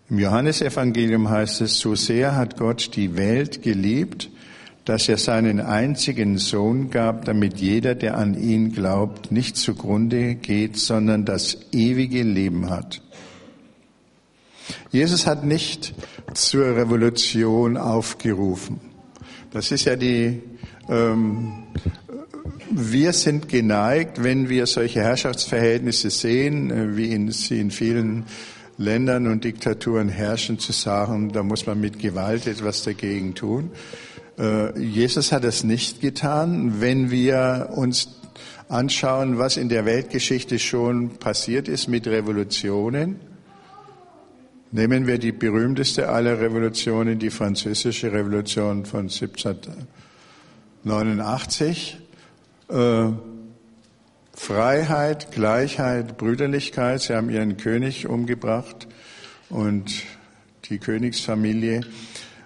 Im 0.09 0.19
Johannesevangelium 0.19 1.31
heißt 1.31 1.61
es, 1.61 1.79
so 1.79 1.95
sehr 1.95 2.35
hat 2.35 2.57
Gott 2.57 2.97
die 2.97 3.17
Welt 3.17 3.63
geliebt, 3.63 4.31
dass 4.85 5.09
er 5.09 5.19
seinen 5.19 5.61
einzigen 5.61 6.39
Sohn 6.39 6.91
gab, 6.91 7.25
damit 7.27 7.59
jeder, 7.59 7.95
der 7.95 8.17
an 8.17 8.35
ihn 8.35 8.73
glaubt, 8.73 9.31
nicht 9.31 9.57
zugrunde 9.57 10.35
geht, 10.35 10.77
sondern 10.77 11.25
das 11.25 11.59
ewige 11.71 12.23
Leben 12.23 12.71
hat. 12.71 13.03
Jesus 14.91 15.27
hat 15.27 15.45
nicht 15.45 15.95
zur 16.35 16.77
Revolution 16.77 17.77
aufgerufen. 17.77 18.90
Das 19.53 19.73
ist 19.73 19.85
ja 19.85 19.97
die, 19.97 20.43
ähm, 20.89 21.65
wir 22.71 23.13
sind 23.13 23.49
geneigt, 23.49 24.23
wenn 24.23 24.49
wir 24.49 24.67
solche 24.67 25.01
Herrschaftsverhältnisse 25.01 26.11
sehen, 26.11 26.71
äh, 26.71 26.97
wie 26.97 27.13
in, 27.13 27.33
sie 27.33 27.61
in 27.61 27.73
vielen 27.73 28.27
Ländern 28.79 29.27
und 29.27 29.43
Diktaturen 29.43 30.09
herrschen, 30.09 30.61
zu 30.61 30.71
sagen, 30.71 31.33
da 31.33 31.43
muss 31.43 31.67
man 31.67 31.81
mit 31.81 31.99
Gewalt 31.99 32.47
etwas 32.47 32.85
dagegen 32.85 33.35
tun. 33.35 33.73
Äh, 34.39 34.79
Jesus 34.79 35.33
hat 35.33 35.43
es 35.43 35.65
nicht 35.65 36.01
getan. 36.01 36.81
Wenn 36.81 37.11
wir 37.11 37.71
uns 37.75 38.21
anschauen, 38.69 39.37
was 39.39 39.57
in 39.57 39.69
der 39.69 39.85
Weltgeschichte 39.85 40.61
schon 40.61 41.19
passiert 41.19 41.67
ist 41.67 41.89
mit 41.89 42.07
Revolutionen, 42.07 43.17
Nehmen 44.73 45.09
wir 45.09 45.19
die 45.19 45.33
berühmteste 45.33 46.11
aller 46.11 46.39
Revolutionen, 46.39 47.19
die 47.19 47.31
französische 47.31 48.13
Revolution 48.13 48.87
von 48.87 49.09
1789. 49.09 51.99
Äh, 52.69 53.07
Freiheit, 54.33 55.33
Gleichheit, 55.33 56.17
Brüderlichkeit. 56.19 57.01
Sie 57.01 57.17
haben 57.17 57.31
ihren 57.31 57.57
König 57.57 58.07
umgebracht 58.07 58.87
und 59.49 60.05
die 60.67 60.79
Königsfamilie. 60.79 61.81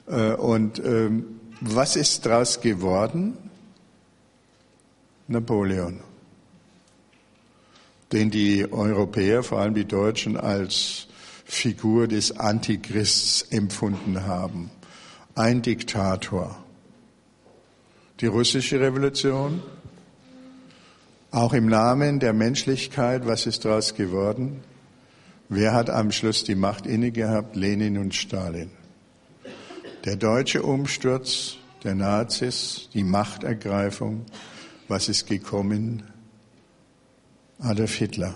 Äh, 0.07 0.33
und 0.33 0.83
ähm, 0.83 1.27
was 1.61 1.95
ist 1.95 2.25
daraus 2.25 2.63
geworden? 2.63 3.37
Napoleon, 5.29 6.01
den 8.13 8.31
die 8.31 8.73
Europäer, 8.73 9.43
vor 9.43 9.59
allem 9.59 9.75
die 9.75 9.85
Deutschen, 9.85 10.39
als 10.39 11.09
Figur 11.45 12.09
des 12.09 12.39
Antichrists 12.39 13.43
empfunden 13.51 14.25
haben. 14.25 14.71
Ein 15.35 15.63
Diktator. 15.63 16.57
Die 18.21 18.27
russische 18.27 18.81
Revolution, 18.81 19.63
auch 21.31 21.53
im 21.53 21.67
Namen 21.67 22.21
der 22.21 22.33
Menschlichkeit, 22.33 23.27
was 23.27 23.47
ist 23.47 23.65
daraus 23.65 23.95
geworden? 23.95 24.61
Wer 25.49 25.73
hat 25.73 25.91
am 25.91 26.13
Schluss 26.13 26.45
die 26.45 26.55
Macht 26.55 26.87
inne 26.87 27.11
gehabt? 27.11 27.57
Lenin 27.57 27.99
und 27.99 28.15
Stalin. 28.15 28.71
Der 30.05 30.17
deutsche 30.17 30.63
Umsturz 30.63 31.57
der 31.83 31.95
Nazis, 31.95 32.89
die 32.95 33.05
Machtergreifung, 33.05 34.25
was 34.89 35.09
ist 35.09 35.27
gekommen? 35.27 36.05
Adolf 37.59 37.95
Hitler. 37.95 38.35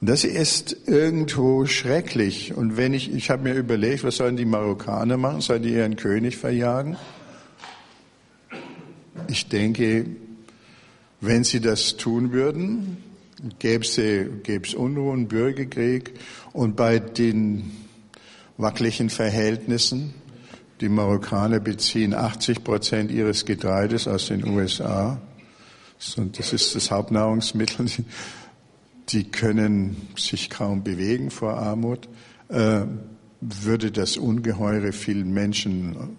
Das 0.00 0.22
ist 0.22 0.76
irgendwo 0.86 1.66
schrecklich. 1.66 2.54
Und 2.54 2.76
wenn 2.76 2.94
ich, 2.94 3.12
ich 3.12 3.30
habe 3.30 3.42
mir 3.42 3.54
überlegt, 3.54 4.04
was 4.04 4.16
sollen 4.16 4.36
die 4.36 4.44
Marokkaner 4.44 5.16
machen? 5.16 5.40
Sollen 5.40 5.62
die 5.62 5.72
ihren 5.72 5.96
König 5.96 6.36
verjagen? 6.36 6.96
Ich 9.26 9.48
denke, 9.48 10.06
wenn 11.20 11.42
sie 11.42 11.60
das 11.60 11.96
tun 11.96 12.30
würden, 12.30 12.98
gäbe 13.58 13.84
es 13.84 14.74
Unruhen, 14.74 15.26
Bürgerkrieg 15.26 16.14
und 16.52 16.76
bei 16.76 17.00
den 17.00 17.72
wackeligen 18.56 19.10
Verhältnissen, 19.10 20.14
die 20.80 20.88
Marokkaner 20.88 21.58
beziehen 21.58 22.14
80 22.14 22.62
Prozent 22.62 23.10
ihres 23.10 23.44
Getreides 23.44 24.06
aus 24.06 24.28
den 24.28 24.46
USA. 24.46 25.20
Das 26.36 26.52
ist 26.52 26.76
das 26.76 26.92
Hauptnahrungsmittel 26.92 27.88
die 29.08 29.24
können 29.24 30.08
sich 30.16 30.50
kaum 30.50 30.82
bewegen 30.82 31.30
vor 31.30 31.54
Armut, 31.54 32.08
äh, 32.48 32.82
würde 33.40 33.90
das 33.90 34.16
ungeheure 34.16 34.92
vielen 34.92 35.32
Menschen 35.32 36.16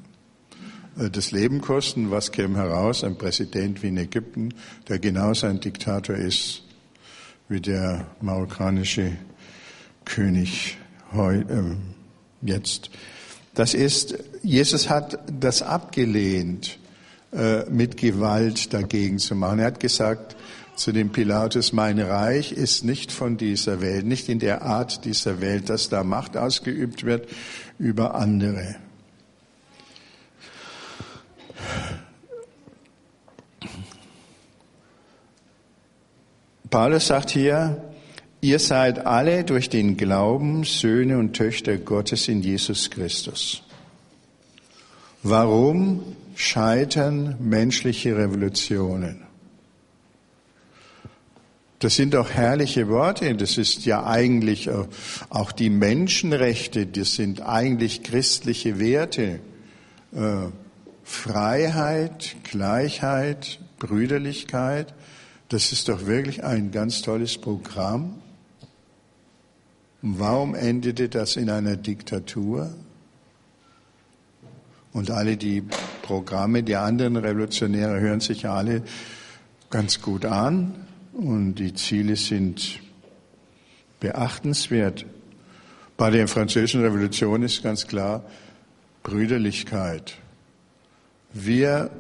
äh, 0.98 1.10
das 1.10 1.32
Leben 1.32 1.62
kosten. 1.62 2.12
Was 2.12 2.32
käme 2.32 2.58
heraus? 2.58 3.04
Ein 3.04 3.18
Präsident 3.18 3.84
wie 3.84 3.88
in 3.88 3.98
Ägypten, 3.98 4.54
der 4.88 5.00
genauso 5.00 5.48
ein 5.48 5.60
Diktator 5.60 6.16
ist 6.16 6.64
wie 7.48 7.62
der 7.62 8.08
marokkanische 8.22 9.14
König 10.06 10.78
heu, 11.14 11.36
äh, 11.36 11.76
jetzt. 12.42 12.90
Das 13.54 13.74
ist, 13.74 14.18
Jesus 14.44 14.90
hat 14.90 15.20
das 15.40 15.62
abgelehnt, 15.62 16.80
äh, 17.32 17.70
mit 17.70 17.98
Gewalt 17.98 18.74
dagegen 18.74 19.20
zu 19.20 19.36
machen. 19.36 19.60
Er 19.60 19.68
hat 19.68 19.80
gesagt, 19.80 20.36
zu 20.80 20.94
dem 20.94 21.12
Pilatus, 21.12 21.74
mein 21.74 22.00
Reich 22.00 22.54
ist 22.54 22.86
nicht 22.86 23.12
von 23.12 23.36
dieser 23.36 23.82
Welt, 23.82 24.06
nicht 24.06 24.30
in 24.30 24.40
der 24.40 24.62
Art 24.62 25.04
dieser 25.04 25.42
Welt, 25.42 25.70
dass 25.70 25.90
da 25.90 26.06
Macht 26.06 26.38
ausgeübt 26.38 27.04
wird 27.04 27.28
über 27.78 28.16
andere. 28.16 28.78
Paulus 36.70 37.08
sagt 37.08 37.32
hier, 37.32 37.84
ihr 38.40 38.60
seid 38.60 39.06
alle 39.06 39.44
durch 39.44 39.70
den 39.70 39.98
Glauben 39.98 40.64
Söhne 40.64 41.18
und 41.18 41.34
Töchter 41.34 41.78
Gottes 41.78 42.30
in 42.30 42.42
Jesus 42.42 42.90
Christus. 42.90 43.64
Warum 45.24 46.16
scheitern 46.36 47.36
menschliche 47.42 48.16
Revolutionen? 48.16 49.29
Das 51.80 51.96
sind 51.96 52.14
doch 52.14 52.30
herrliche 52.30 52.90
Worte. 52.90 53.34
Das 53.36 53.58
ist 53.58 53.86
ja 53.86 54.06
eigentlich 54.06 54.68
äh, 54.68 54.86
auch 55.30 55.54
die 55.54 55.70
Menschenrechte. 55.70 56.86
Das 56.86 57.16
sind 57.16 57.42
eigentlich 57.42 58.04
christliche 58.04 58.80
Werte. 58.80 59.40
Äh, 60.14 60.48
Freiheit, 61.04 62.36
Gleichheit, 62.44 63.60
Brüderlichkeit. 63.80 64.94
Das 65.48 65.72
ist 65.72 65.88
doch 65.88 66.06
wirklich 66.06 66.44
ein 66.44 66.72
ganz 66.72 67.02
tolles 67.02 67.38
Programm. 67.38 68.16
Warum 70.02 70.56
endete 70.56 71.08
das 71.08 71.38
in 71.38 71.50
einer 71.50 71.78
Diktatur? 71.78 72.76
Und 74.92 75.12
alle 75.12 75.38
die 75.38 75.64
Programme 76.02 76.62
der 76.64 76.82
anderen 76.82 77.16
Revolutionäre 77.16 78.00
hören 78.02 78.20
sich 78.20 78.42
ja 78.42 78.54
alle 78.54 78.84
ganz 79.70 80.02
gut 80.02 80.26
an. 80.26 80.89
Und 81.20 81.56
die 81.56 81.74
Ziele 81.74 82.16
sind 82.16 82.80
beachtenswert. 84.00 85.06
Bei 85.98 86.12
der 86.12 86.30
französischen 86.30 86.82
Revolution 86.82 87.44
ist 87.44 87.62
ganz 87.62 87.88
klar 87.88 88.24
Brüderlichkeit. 89.04 90.18
Wir, 91.34 91.92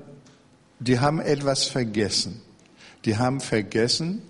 die 0.79 1.01
haben 1.01 1.19
etwas 1.19 1.65
vergessen. 1.65 2.39
Die 3.03 3.17
haben 3.17 3.41
vergessen, 3.41 4.21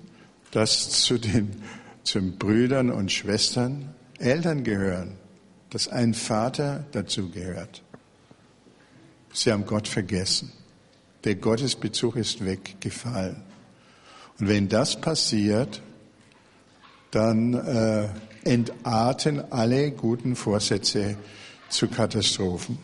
dass 0.50 0.90
zu 0.90 1.20
den, 1.20 1.62
zum 2.02 2.40
Brüdern 2.40 2.90
und 2.90 3.12
Schwestern 3.12 3.94
Eltern 4.18 4.64
gehören, 4.64 5.18
dass 5.70 5.88
ein 5.88 6.16
Vater 6.16 6.84
dazu 6.94 7.30
gehört. 7.30 7.84
Sie 9.34 9.52
haben 9.52 9.68
Gott 9.68 9.88
vergessen. 9.88 10.52
Der 11.26 11.36
Gottesbezug 11.36 12.16
ist 12.16 12.44
weggefallen. 12.44 13.49
Und 14.40 14.48
wenn 14.48 14.70
das 14.70 15.00
passiert, 15.00 15.82
dann 17.12 17.54
äh, 17.54 18.08
entarten 18.44 19.52
alle 19.52 19.92
guten 19.92 20.36
Vorsätze 20.36 21.18
zu 21.70 21.88
Katastrophen. 21.88 22.78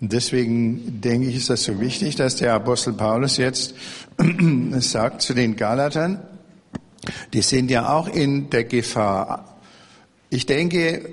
Und 0.00 0.12
deswegen 0.12 1.00
denke 1.00 1.28
ich, 1.28 1.36
ist 1.36 1.50
das 1.50 1.64
so 1.64 1.80
wichtig, 1.80 2.16
dass 2.16 2.36
der 2.36 2.54
Apostel 2.54 2.94
Paulus 2.94 3.36
jetzt 3.36 3.74
sagt 4.78 5.22
zu 5.22 5.34
den 5.34 5.56
Galatern, 5.56 6.20
die 7.32 7.42
sind 7.42 7.70
ja 7.70 7.92
auch 7.92 8.08
in 8.08 8.50
der 8.50 8.64
Gefahr. 8.64 9.58
Ich 10.30 10.46
denke, 10.46 11.12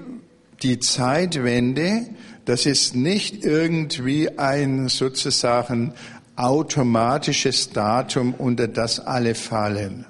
die 0.63 0.79
Zeitwende, 0.79 2.07
das 2.45 2.65
ist 2.65 2.95
nicht 2.95 3.43
irgendwie 3.43 4.37
ein 4.37 4.87
sozusagen 4.89 5.93
automatisches 6.35 7.69
Datum, 7.69 8.33
unter 8.33 8.67
das 8.67 8.99
alle 8.99 9.35
fallen, 9.35 10.05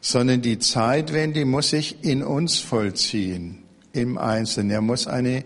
sondern 0.00 0.42
die 0.42 0.58
Zeitwende 0.58 1.44
muss 1.44 1.70
sich 1.70 2.04
in 2.04 2.22
uns 2.22 2.58
vollziehen, 2.58 3.62
im 3.92 4.18
Einzelnen. 4.18 4.70
Er 4.70 4.80
muss 4.80 5.06
eine 5.06 5.44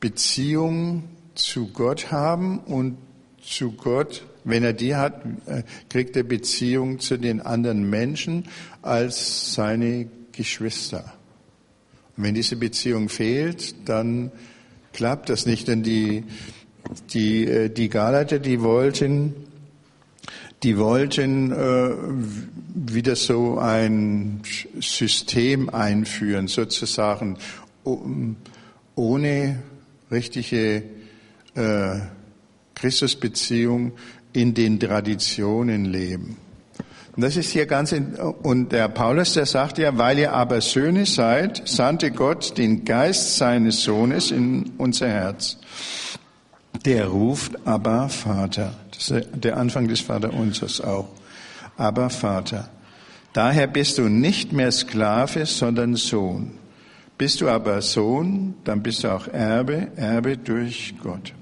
Beziehung 0.00 1.04
zu 1.34 1.68
Gott 1.68 2.12
haben 2.12 2.58
und 2.58 2.98
zu 3.42 3.72
Gott, 3.72 4.24
wenn 4.44 4.64
er 4.64 4.72
die 4.72 4.94
hat, 4.94 5.24
äh, 5.46 5.62
kriegt 5.88 6.16
er 6.16 6.22
Beziehung 6.22 6.98
zu 6.98 7.16
den 7.16 7.40
anderen 7.40 7.88
Menschen 7.88 8.48
als 8.82 9.54
seine 9.54 10.08
Geschwister. 10.32 11.14
Und 12.16 12.24
wenn 12.24 12.34
diese 12.34 12.56
Beziehung 12.56 13.08
fehlt, 13.08 13.88
dann 13.88 14.30
klappt 14.92 15.28
das 15.28 15.46
nicht, 15.46 15.68
denn 15.68 15.82
die, 15.82 16.24
die, 17.12 17.46
äh, 17.46 17.68
die 17.68 17.88
Galater, 17.88 18.38
die 18.38 18.60
wollten, 18.60 19.34
die 20.62 20.78
wollten 20.78 21.52
äh, 21.52 21.90
wieder 22.74 23.16
so 23.16 23.58
ein 23.58 24.40
System 24.80 25.68
einführen, 25.68 26.48
sozusagen 26.48 27.38
ohne 28.94 29.62
richtige 30.10 30.82
äh, 31.54 32.00
Christusbeziehung 32.74 33.92
in 34.32 34.54
den 34.54 34.80
Traditionen 34.80 35.84
leben. 35.84 36.36
Und 37.16 37.22
das 37.22 37.36
ist 37.36 37.50
hier 37.50 37.66
ganz, 37.66 37.92
in, 37.92 38.14
und 38.16 38.72
der 38.72 38.88
Paulus, 38.88 39.34
der 39.34 39.46
sagt 39.46 39.78
ja, 39.78 39.96
weil 39.96 40.18
ihr 40.18 40.32
aber 40.32 40.60
Söhne 40.60 41.06
seid, 41.06 41.62
sandte 41.68 42.10
Gott 42.10 42.58
den 42.58 42.84
Geist 42.84 43.36
seines 43.36 43.84
Sohnes 43.84 44.32
in 44.32 44.72
unser 44.78 45.08
Herz. 45.08 45.58
Der 46.84 47.06
ruft 47.06 47.66
aber 47.66 48.08
Vater. 48.08 48.74
Das 48.90 49.10
ist 49.10 49.28
der 49.32 49.56
Anfang 49.56 49.88
des 49.88 50.00
Vaterunsers 50.00 50.80
auch. 50.80 51.08
Aber 51.76 52.10
Vater. 52.10 52.68
Daher 53.32 53.66
bist 53.66 53.98
du 53.98 54.08
nicht 54.08 54.52
mehr 54.52 54.70
Sklave, 54.70 55.46
sondern 55.46 55.96
Sohn. 55.96 56.52
Bist 57.18 57.40
du 57.40 57.48
aber 57.48 57.80
Sohn, 57.82 58.54
dann 58.64 58.82
bist 58.82 59.04
du 59.04 59.08
auch 59.08 59.28
Erbe, 59.28 59.88
Erbe 59.96 60.36
durch 60.36 60.94
Gott. 61.02 61.32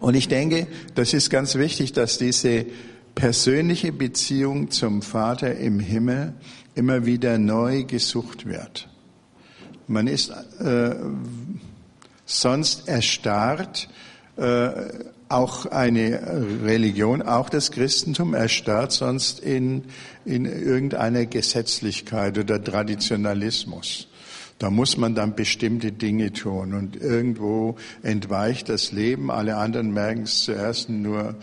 Und 0.00 0.14
ich 0.14 0.28
denke, 0.28 0.66
das 0.94 1.14
ist 1.14 1.30
ganz 1.30 1.54
wichtig, 1.54 1.92
dass 1.92 2.18
diese 2.18 2.66
persönliche 3.14 3.92
Beziehung 3.92 4.70
zum 4.70 5.02
Vater 5.02 5.56
im 5.56 5.80
Himmel 5.80 6.34
immer 6.74 7.06
wieder 7.06 7.38
neu 7.38 7.84
gesucht 7.84 8.46
wird. 8.46 8.88
Man 9.86 10.06
ist 10.06 10.30
äh, 10.60 10.94
sonst 12.24 12.88
erstarrt, 12.88 13.88
äh, 14.36 14.70
auch 15.28 15.66
eine 15.66 16.20
Religion, 16.62 17.22
auch 17.22 17.48
das 17.48 17.70
Christentum 17.70 18.34
erstarrt 18.34 18.92
sonst 18.92 19.40
in, 19.40 19.84
in 20.24 20.44
irgendeiner 20.44 21.26
Gesetzlichkeit 21.26 22.38
oder 22.38 22.62
Traditionalismus. 22.62 24.08
Da 24.58 24.70
muss 24.70 24.96
man 24.96 25.14
dann 25.14 25.34
bestimmte 25.34 25.90
Dinge 25.90 26.32
tun 26.32 26.74
und 26.74 26.96
irgendwo 26.96 27.76
entweicht 28.02 28.68
das 28.68 28.92
Leben. 28.92 29.30
Alle 29.30 29.56
anderen 29.56 29.92
merken 29.92 30.22
es 30.22 30.44
zuerst 30.44 30.88
nur 30.88 31.34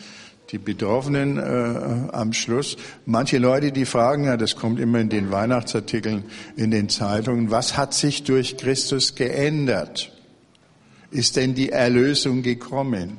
die 0.51 0.57
Betroffenen 0.57 1.37
äh, 1.37 2.11
am 2.11 2.33
Schluss. 2.33 2.77
Manche 3.05 3.37
Leute, 3.37 3.71
die 3.71 3.85
fragen, 3.85 4.23
ja, 4.23 4.37
das 4.37 4.55
kommt 4.55 4.79
immer 4.79 4.99
in 4.99 5.09
den 5.09 5.31
Weihnachtsartikeln, 5.31 6.23
in 6.55 6.71
den 6.71 6.89
Zeitungen, 6.89 7.51
was 7.51 7.75
hat 7.75 7.93
sich 7.93 8.23
durch 8.23 8.57
Christus 8.57 9.15
geändert? 9.15 10.11
Ist 11.11 11.35
denn 11.35 11.55
die 11.55 11.69
Erlösung 11.69 12.43
gekommen? 12.43 13.17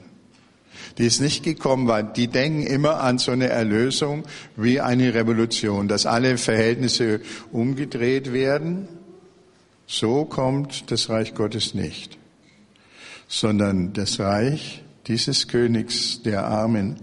Die 0.99 1.07
ist 1.07 1.21
nicht 1.21 1.45
gekommen, 1.45 1.87
weil 1.89 2.05
die 2.05 2.29
denken 2.29 2.63
immer 2.63 3.01
an 3.01 3.19
so 3.19 3.33
eine 3.33 3.49
Erlösung 3.49 4.25
wie 4.57 4.81
eine 4.81 5.15
Revolution, 5.15 5.89
dass 5.89 6.07
alle 6.07 6.37
Verhältnisse 6.37 7.21
umgedreht 7.53 8.33
werden. 8.33 8.89
So 9.87 10.25
kommt 10.25 10.91
das 10.91 11.09
Reich 11.09 11.35
Gottes 11.35 11.75
nicht, 11.75 12.19
sondern 13.29 13.93
das 13.93 14.21
Reich 14.21 14.83
dieses 15.07 15.49
Königs 15.49 16.23
der 16.23 16.47
Armen 16.47 16.97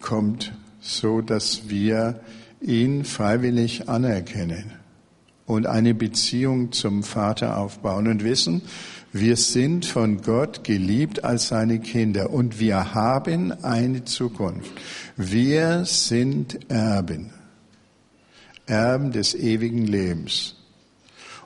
kommt 0.00 0.52
so, 0.80 1.20
dass 1.20 1.68
wir 1.68 2.20
ihn 2.60 3.04
freiwillig 3.04 3.88
anerkennen 3.88 4.72
und 5.46 5.66
eine 5.66 5.94
Beziehung 5.94 6.72
zum 6.72 7.02
Vater 7.02 7.56
aufbauen 7.58 8.08
und 8.08 8.24
wissen, 8.24 8.62
wir 9.14 9.36
sind 9.36 9.84
von 9.84 10.22
Gott 10.22 10.64
geliebt 10.64 11.22
als 11.22 11.48
seine 11.48 11.80
Kinder 11.80 12.30
und 12.30 12.58
wir 12.58 12.94
haben 12.94 13.52
eine 13.62 14.04
Zukunft. 14.04 14.72
Wir 15.18 15.84
sind 15.84 16.70
Erben, 16.70 17.30
Erben 18.66 19.12
des 19.12 19.34
ewigen 19.34 19.86
Lebens. 19.86 20.56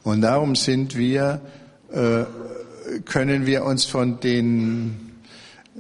Und 0.05 0.21
darum 0.21 0.55
sind 0.55 0.97
wir, 0.97 1.41
äh, 1.91 2.25
können 3.05 3.47
wir 3.47 3.65
uns 3.65 3.85
von 3.85 4.21
den 4.21 5.11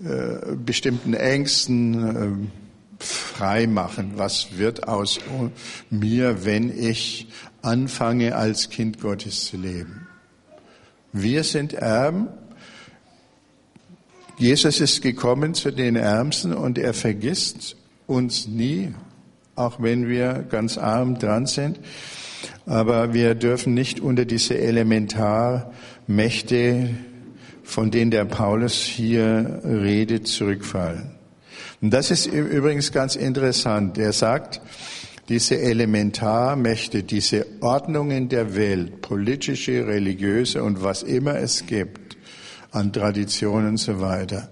äh, 0.05 0.57
bestimmten 0.57 1.15
Ängsten 1.15 2.49
äh, 2.99 3.05
frei 3.05 3.69
machen. 3.69 4.15
Was 4.17 4.59
wird 4.59 4.89
aus 4.89 5.21
mir, 5.89 6.45
wenn 6.45 6.77
ich 6.77 7.29
anfange, 7.63 8.35
als 8.35 8.71
Kind 8.71 9.01
Gottes 9.01 9.45
zu 9.45 9.57
leben? 9.57 10.09
Wir 11.19 11.45
sind 11.45 11.73
Erben. 11.73 12.29
Jesus 14.37 14.81
ist 14.81 15.01
gekommen 15.01 15.55
zu 15.55 15.71
den 15.71 15.97
Ärmsten 15.97 16.53
und 16.53 16.77
er 16.77 16.93
vergisst 16.93 17.77
uns 18.07 18.47
nie, 18.47 18.93
auch 19.55 19.81
wenn 19.81 20.09
wir 20.09 20.45
ganz 20.51 20.77
arm 20.77 21.19
dran 21.19 21.47
sind. 21.47 21.81
Aber 22.67 23.15
wir 23.15 23.35
dürfen 23.35 23.73
nicht 23.73 24.01
unter 24.01 24.27
diese 24.27 24.59
Elementarmächte 24.59 26.91
von 27.63 27.91
denen 27.91 28.11
der 28.11 28.27
Paulus 28.27 28.75
hier 28.75 29.63
redet, 29.65 30.29
zurückfallen. 30.29 31.13
Und 31.81 31.95
das 31.95 32.11
ist 32.11 32.27
übrigens 32.27 32.93
ganz 32.93 33.17
interessant. 33.17 33.97
Er 33.97 34.13
sagt, 34.13 34.61
diese 35.29 35.59
Elementarmächte, 35.59 37.03
diese 37.03 37.47
Ordnungen 37.61 38.29
der 38.29 38.55
Welt, 38.55 39.01
politische, 39.01 39.87
religiöse 39.87 40.63
und 40.63 40.83
was 40.83 41.03
immer 41.03 41.37
es 41.37 41.67
gibt 41.67 42.17
an 42.71 42.93
Traditionen 42.93 43.71
und 43.71 43.77
so 43.79 44.01
weiter, 44.01 44.51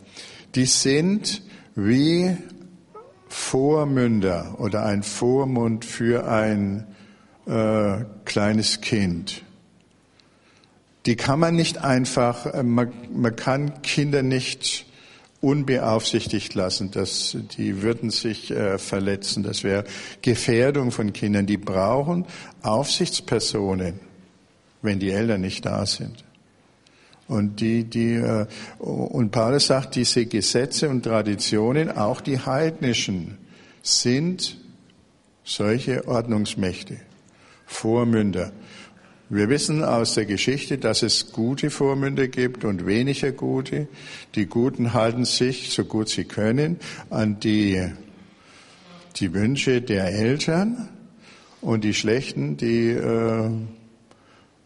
die 0.55 0.67
sind 0.67 1.43
wie 1.75 2.37
Vormünder 3.29 4.57
oder 4.59 4.85
ein 4.85 5.03
Vormund 5.03 5.85
für 5.85 6.29
ein 6.29 6.87
äh, 7.47 8.05
kleines 8.25 8.81
Kind. 8.81 9.43
Die 11.07 11.17
kann 11.17 11.39
man 11.39 11.55
nicht 11.55 11.79
einfach, 11.79 12.47
äh, 12.47 12.63
man, 12.63 12.93
man 13.13 13.37
kann 13.37 13.83
Kinder 13.83 14.23
nicht 14.23 14.87
unbeaufsichtigt 15.45 16.55
lassen. 16.55 16.91
Das, 16.91 17.37
die 17.57 17.83
würden 17.83 18.11
sich 18.11 18.51
äh, 18.51 18.79
verletzen. 18.79 19.43
Das 19.43 19.63
wäre 19.63 19.85
Gefährdung 20.23 20.91
von 20.91 21.13
Kindern. 21.13 21.47
Die 21.47 21.59
brauchen 21.59 22.25
Aufsichtspersonen, 22.63 24.01
wenn 24.81 24.99
die 24.99 25.11
Eltern 25.11 25.43
nicht 25.43 25.67
da 25.67 25.85
sind. 25.85 26.25
Und 27.29 27.61
die, 27.61 27.85
die, 27.85 28.15
äh, 28.15 28.47
und 28.79 29.31
Paulus 29.31 29.67
sagt, 29.67 29.97
diese 29.97 30.27
Gesetze 30.27 30.89
und 30.89 31.03
Traditionen, 31.03 31.91
auch 31.91 32.21
die 32.21 32.39
heidnischen, 32.39 33.39
sind 33.83 34.59
solche 35.45 36.09
Ordnungsmächte, 36.09 36.97
Vormünder. 37.67 38.53
Wir 39.31 39.49
wissen 39.49 39.83
aus 39.83 40.15
der 40.15 40.27
Geschichte, 40.27 40.77
dass 40.77 41.03
es 41.03 41.33
gute 41.33 41.71
Vormünder 41.71 42.29
gibt 42.29 42.63
und 42.65 42.85
weniger 42.85 43.33
gute. 43.33 43.89
Die 44.35 44.45
Guten 44.45 44.93
halten 44.93 45.25
sich, 45.25 45.71
so 45.71 45.87
gut 45.87 46.11
sie 46.11 46.25
können, 46.25 46.79
an 47.09 47.41
die, 47.41 47.91
die 49.17 49.33
Wünsche 49.33 49.81
der 49.81 50.09
Eltern 50.09 50.91
und 51.63 51.85
die 51.85 51.95
Schlechten, 51.95 52.59
die 52.59 52.91
äh, 52.91 53.47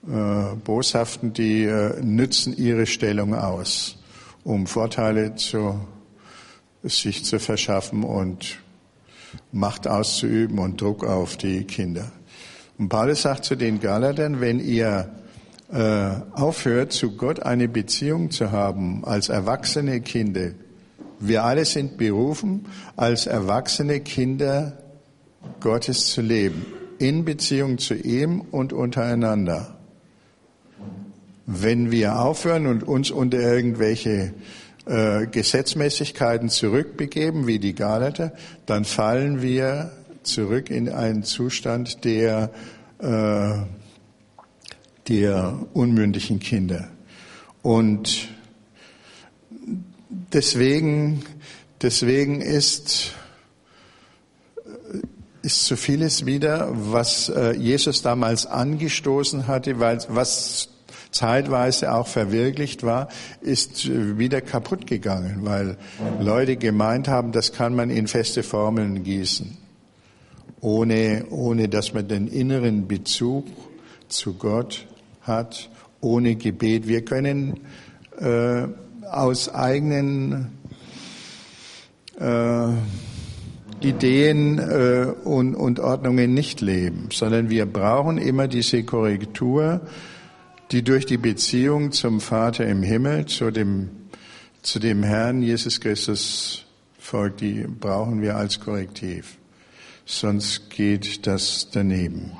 äh, 0.08 0.56
Boshaften, 0.64 1.32
die 1.32 1.62
äh, 1.62 2.02
nützen 2.02 2.56
ihre 2.56 2.86
Stellung 2.86 3.36
aus, 3.36 3.96
um 4.42 4.66
Vorteile 4.66 5.36
zu, 5.36 5.78
sich 6.82 7.24
zu 7.24 7.38
verschaffen 7.38 8.02
und 8.02 8.58
Macht 9.52 9.86
auszuüben 9.86 10.58
und 10.58 10.80
Druck 10.80 11.04
auf 11.04 11.36
die 11.36 11.62
Kinder. 11.62 12.10
Und 12.78 12.88
Paulus 12.88 13.22
sagt 13.22 13.44
zu 13.44 13.56
den 13.56 13.80
Galatern, 13.80 14.40
wenn 14.40 14.60
ihr 14.60 15.10
äh, 15.72 16.10
aufhört, 16.32 16.92
zu 16.92 17.16
Gott 17.16 17.40
eine 17.40 17.68
Beziehung 17.68 18.30
zu 18.30 18.52
haben 18.52 19.04
als 19.04 19.28
erwachsene 19.28 20.00
Kinder, 20.00 20.52
wir 21.20 21.42
alle 21.42 21.64
sind 21.64 21.98
berufen, 21.98 22.66
als 22.96 23.26
erwachsene 23.26 23.98
Kinder 24.00 24.78
Gottes 25.60 26.06
zu 26.06 26.22
leben, 26.22 26.64
in 26.98 27.24
Beziehung 27.24 27.78
zu 27.78 27.94
ihm 27.94 28.40
und 28.40 28.72
untereinander. 28.72 29.76
Wenn 31.46 31.90
wir 31.90 32.20
aufhören 32.20 32.68
und 32.68 32.86
uns 32.86 33.10
unter 33.10 33.40
irgendwelche 33.40 34.34
äh, 34.86 35.26
Gesetzmäßigkeiten 35.26 36.50
zurückbegeben, 36.50 37.48
wie 37.48 37.58
die 37.58 37.74
Galater, 37.74 38.32
dann 38.66 38.84
fallen 38.84 39.42
wir 39.42 39.90
zurück 40.28 40.70
in 40.70 40.88
einen 40.88 41.22
Zustand 41.24 42.04
der, 42.04 42.50
äh, 42.98 43.52
der 45.08 45.58
unmündigen 45.72 46.38
Kinder. 46.38 46.88
Und 47.62 48.28
deswegen, 50.32 51.24
deswegen 51.82 52.40
ist, 52.40 53.12
ist 55.42 55.66
so 55.66 55.76
vieles 55.76 56.26
wieder, 56.26 56.68
was 56.72 57.28
äh, 57.28 57.52
Jesus 57.52 58.02
damals 58.02 58.46
angestoßen 58.46 59.46
hatte, 59.46 59.80
weil 59.80 59.98
was 60.08 60.68
zeitweise 61.10 61.92
auch 61.94 62.06
verwirklicht 62.06 62.82
war, 62.82 63.08
ist 63.40 63.88
wieder 63.88 64.40
kaputt 64.40 64.86
gegangen, 64.86 65.38
weil 65.42 65.76
Leute 66.20 66.56
gemeint 66.56 67.08
haben, 67.08 67.32
das 67.32 67.52
kann 67.52 67.74
man 67.74 67.90
in 67.90 68.06
feste 68.08 68.42
Formeln 68.42 69.02
gießen, 69.02 69.56
ohne, 70.60 71.26
ohne 71.30 71.68
dass 71.68 71.94
man 71.94 72.08
den 72.08 72.28
inneren 72.28 72.88
Bezug 72.88 73.46
zu 74.08 74.34
Gott 74.34 74.86
hat, 75.22 75.70
ohne 76.00 76.36
Gebet. 76.36 76.88
Wir 76.88 77.04
können 77.04 77.60
äh, 78.18 78.66
aus 79.10 79.48
eigenen 79.54 80.58
äh, 82.18 82.68
Ideen 83.80 84.58
äh, 84.58 85.12
und, 85.24 85.54
und 85.54 85.80
Ordnungen 85.80 86.34
nicht 86.34 86.60
leben, 86.60 87.08
sondern 87.12 87.48
wir 87.48 87.66
brauchen 87.66 88.18
immer 88.18 88.48
diese 88.48 88.82
Korrektur, 88.82 89.80
die 90.72 90.82
durch 90.82 91.06
die 91.06 91.16
Beziehung 91.16 91.92
zum 91.92 92.20
Vater 92.20 92.66
im 92.66 92.82
Himmel, 92.82 93.26
zu 93.26 93.50
dem, 93.50 93.90
zu 94.62 94.78
dem 94.78 95.02
Herrn 95.02 95.42
Jesus 95.42 95.80
Christus 95.80 96.66
folgt, 96.98 97.40
die 97.40 97.66
brauchen 97.66 98.20
wir 98.20 98.36
als 98.36 98.60
Korrektiv. 98.60 99.38
Sonst 100.10 100.70
geht 100.70 101.26
das 101.26 101.68
daneben. 101.70 102.32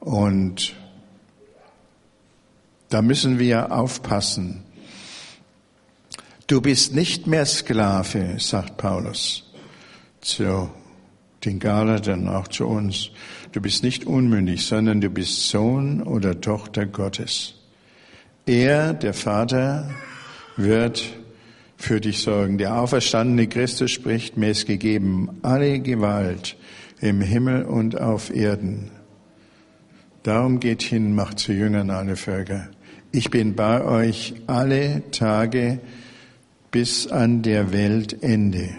Und 0.00 0.76
da 2.90 3.00
müssen 3.00 3.38
wir 3.38 3.72
aufpassen. 3.72 4.62
Du 6.46 6.60
bist 6.60 6.94
nicht 6.94 7.26
mehr 7.26 7.46
Sklave, 7.46 8.34
sagt 8.38 8.76
Paulus 8.76 9.50
zu 10.20 10.70
den 11.42 11.58
Galatern, 11.58 12.28
auch 12.28 12.48
zu 12.48 12.66
uns. 12.66 13.08
Du 13.52 13.62
bist 13.62 13.82
nicht 13.82 14.04
unmündig, 14.04 14.66
sondern 14.66 15.00
du 15.00 15.08
bist 15.08 15.48
Sohn 15.48 16.02
oder 16.02 16.38
Tochter 16.38 16.84
Gottes. 16.84 17.54
Er, 18.44 18.92
der 18.92 19.14
Vater, 19.14 19.90
wird 20.58 21.02
für 21.82 22.00
dich 22.00 22.20
sorgen. 22.20 22.58
Der 22.58 22.78
auferstandene 22.78 23.48
Christus 23.48 23.90
spricht, 23.90 24.36
mir 24.36 24.52
ist 24.52 24.66
gegeben 24.66 25.40
alle 25.42 25.80
Gewalt 25.80 26.56
im 27.00 27.20
Himmel 27.20 27.64
und 27.64 28.00
auf 28.00 28.34
Erden. 28.34 28.92
Darum 30.22 30.60
geht 30.60 30.82
hin, 30.82 31.12
macht 31.12 31.40
zu 31.40 31.52
Jüngern 31.52 31.90
alle 31.90 32.14
Völker. 32.14 32.68
Ich 33.10 33.30
bin 33.30 33.56
bei 33.56 33.84
euch 33.84 34.34
alle 34.46 35.02
Tage 35.10 35.80
bis 36.70 37.08
an 37.08 37.42
der 37.42 37.72
Weltende. 37.72 38.70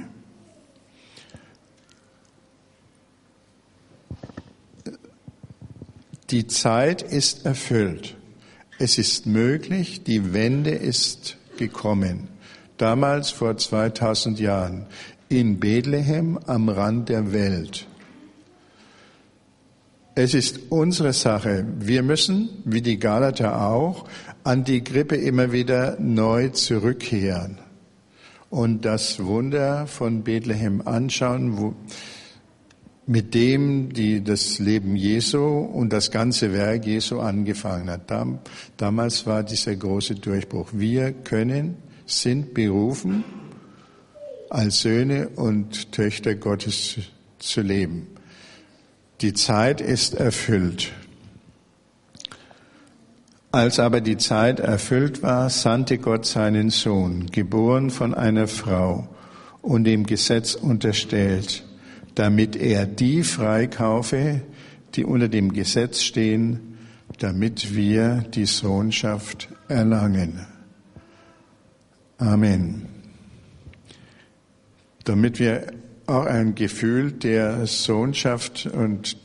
Die 6.30 6.48
Zeit 6.48 7.02
ist 7.02 7.46
erfüllt. 7.46 8.16
Es 8.80 8.98
ist 8.98 9.26
möglich, 9.26 10.04
die 10.04 10.34
Wende 10.34 10.72
ist 10.72 11.36
gekommen. 11.58 12.33
Damals 12.84 13.32
vor 13.32 13.56
2000 13.56 14.42
Jahren 14.42 14.88
in 15.30 15.58
Bethlehem 15.58 16.38
am 16.48 16.68
Rand 16.68 17.08
der 17.08 17.32
Welt. 17.32 17.88
Es 20.16 20.34
ist 20.34 20.60
unsere 20.70 21.14
Sache. 21.14 21.66
Wir 21.80 22.04
müssen, 22.04 22.50
wie 22.66 22.82
die 22.82 23.00
Galater 23.00 23.66
auch, 23.66 24.04
an 24.44 24.66
die 24.66 24.84
Grippe 24.84 25.16
immer 25.16 25.54
wieder 25.54 25.96
neu 25.98 26.50
zurückkehren 26.50 27.58
und 28.50 28.84
das 28.84 29.24
Wunder 29.24 29.88
von 29.88 30.24
Bethlehem 30.24 30.86
anschauen, 30.86 31.58
wo, 31.58 31.76
mit 33.06 33.34
dem 33.34 33.94
die 33.94 34.22
das 34.22 34.60
Leben 34.60 34.98
Jesu 34.98 35.40
und 35.42 35.94
das 35.94 36.12
ganze 36.12 36.52
Werk 36.52 36.86
Jesu 36.86 37.22
angefangen 37.22 37.90
hat. 37.90 38.12
damals 38.76 39.26
war 39.26 39.44
dieser 39.44 39.74
große 39.74 40.16
Durchbruch. 40.16 40.68
Wir 40.74 41.14
können, 41.14 41.78
sind 42.06 42.54
berufen, 42.54 43.24
als 44.50 44.82
Söhne 44.82 45.30
und 45.30 45.92
Töchter 45.92 46.36
Gottes 46.36 46.98
zu 47.40 47.62
leben. 47.62 48.08
Die 49.22 49.34
Zeit 49.34 49.82
ist 49.82 50.16
erfüllt. 50.16 50.92
Als 53.52 53.80
aber 53.80 54.02
die 54.02 54.18
Zeit 54.18 54.60
erfüllt 54.60 55.22
war, 55.22 55.50
sandte 55.50 55.98
Gott 55.98 56.26
seinen 56.26 56.72
Sohn, 56.72 57.28
geboren 57.32 57.92
von 57.92 58.14
einer 58.14 58.48
Frau 58.48 59.08
und 59.62 59.84
dem 59.84 60.06
Gesetz 60.06 60.56
unterstellt, 60.56 61.64
damit 62.16 62.56
er 62.56 62.86
die 62.86 63.24
freikaufe, 63.24 64.42
die 64.96 65.06
unter 65.06 65.30
dem 65.30 65.54
Gesetz 65.54 66.02
stehen, 66.02 66.78
damit 67.20 67.76
wir 67.76 68.26
die 68.34 68.46
Sohnschaft 68.46 69.50
erlangen. 69.68 70.53
Amen. 72.24 72.88
Damit 75.04 75.40
wir 75.40 75.74
auch 76.08 76.26
ein 76.26 76.56
Gefühl 76.56 77.12
der 77.12 77.68
Sohnschaft 77.68 78.66
und 78.66 79.18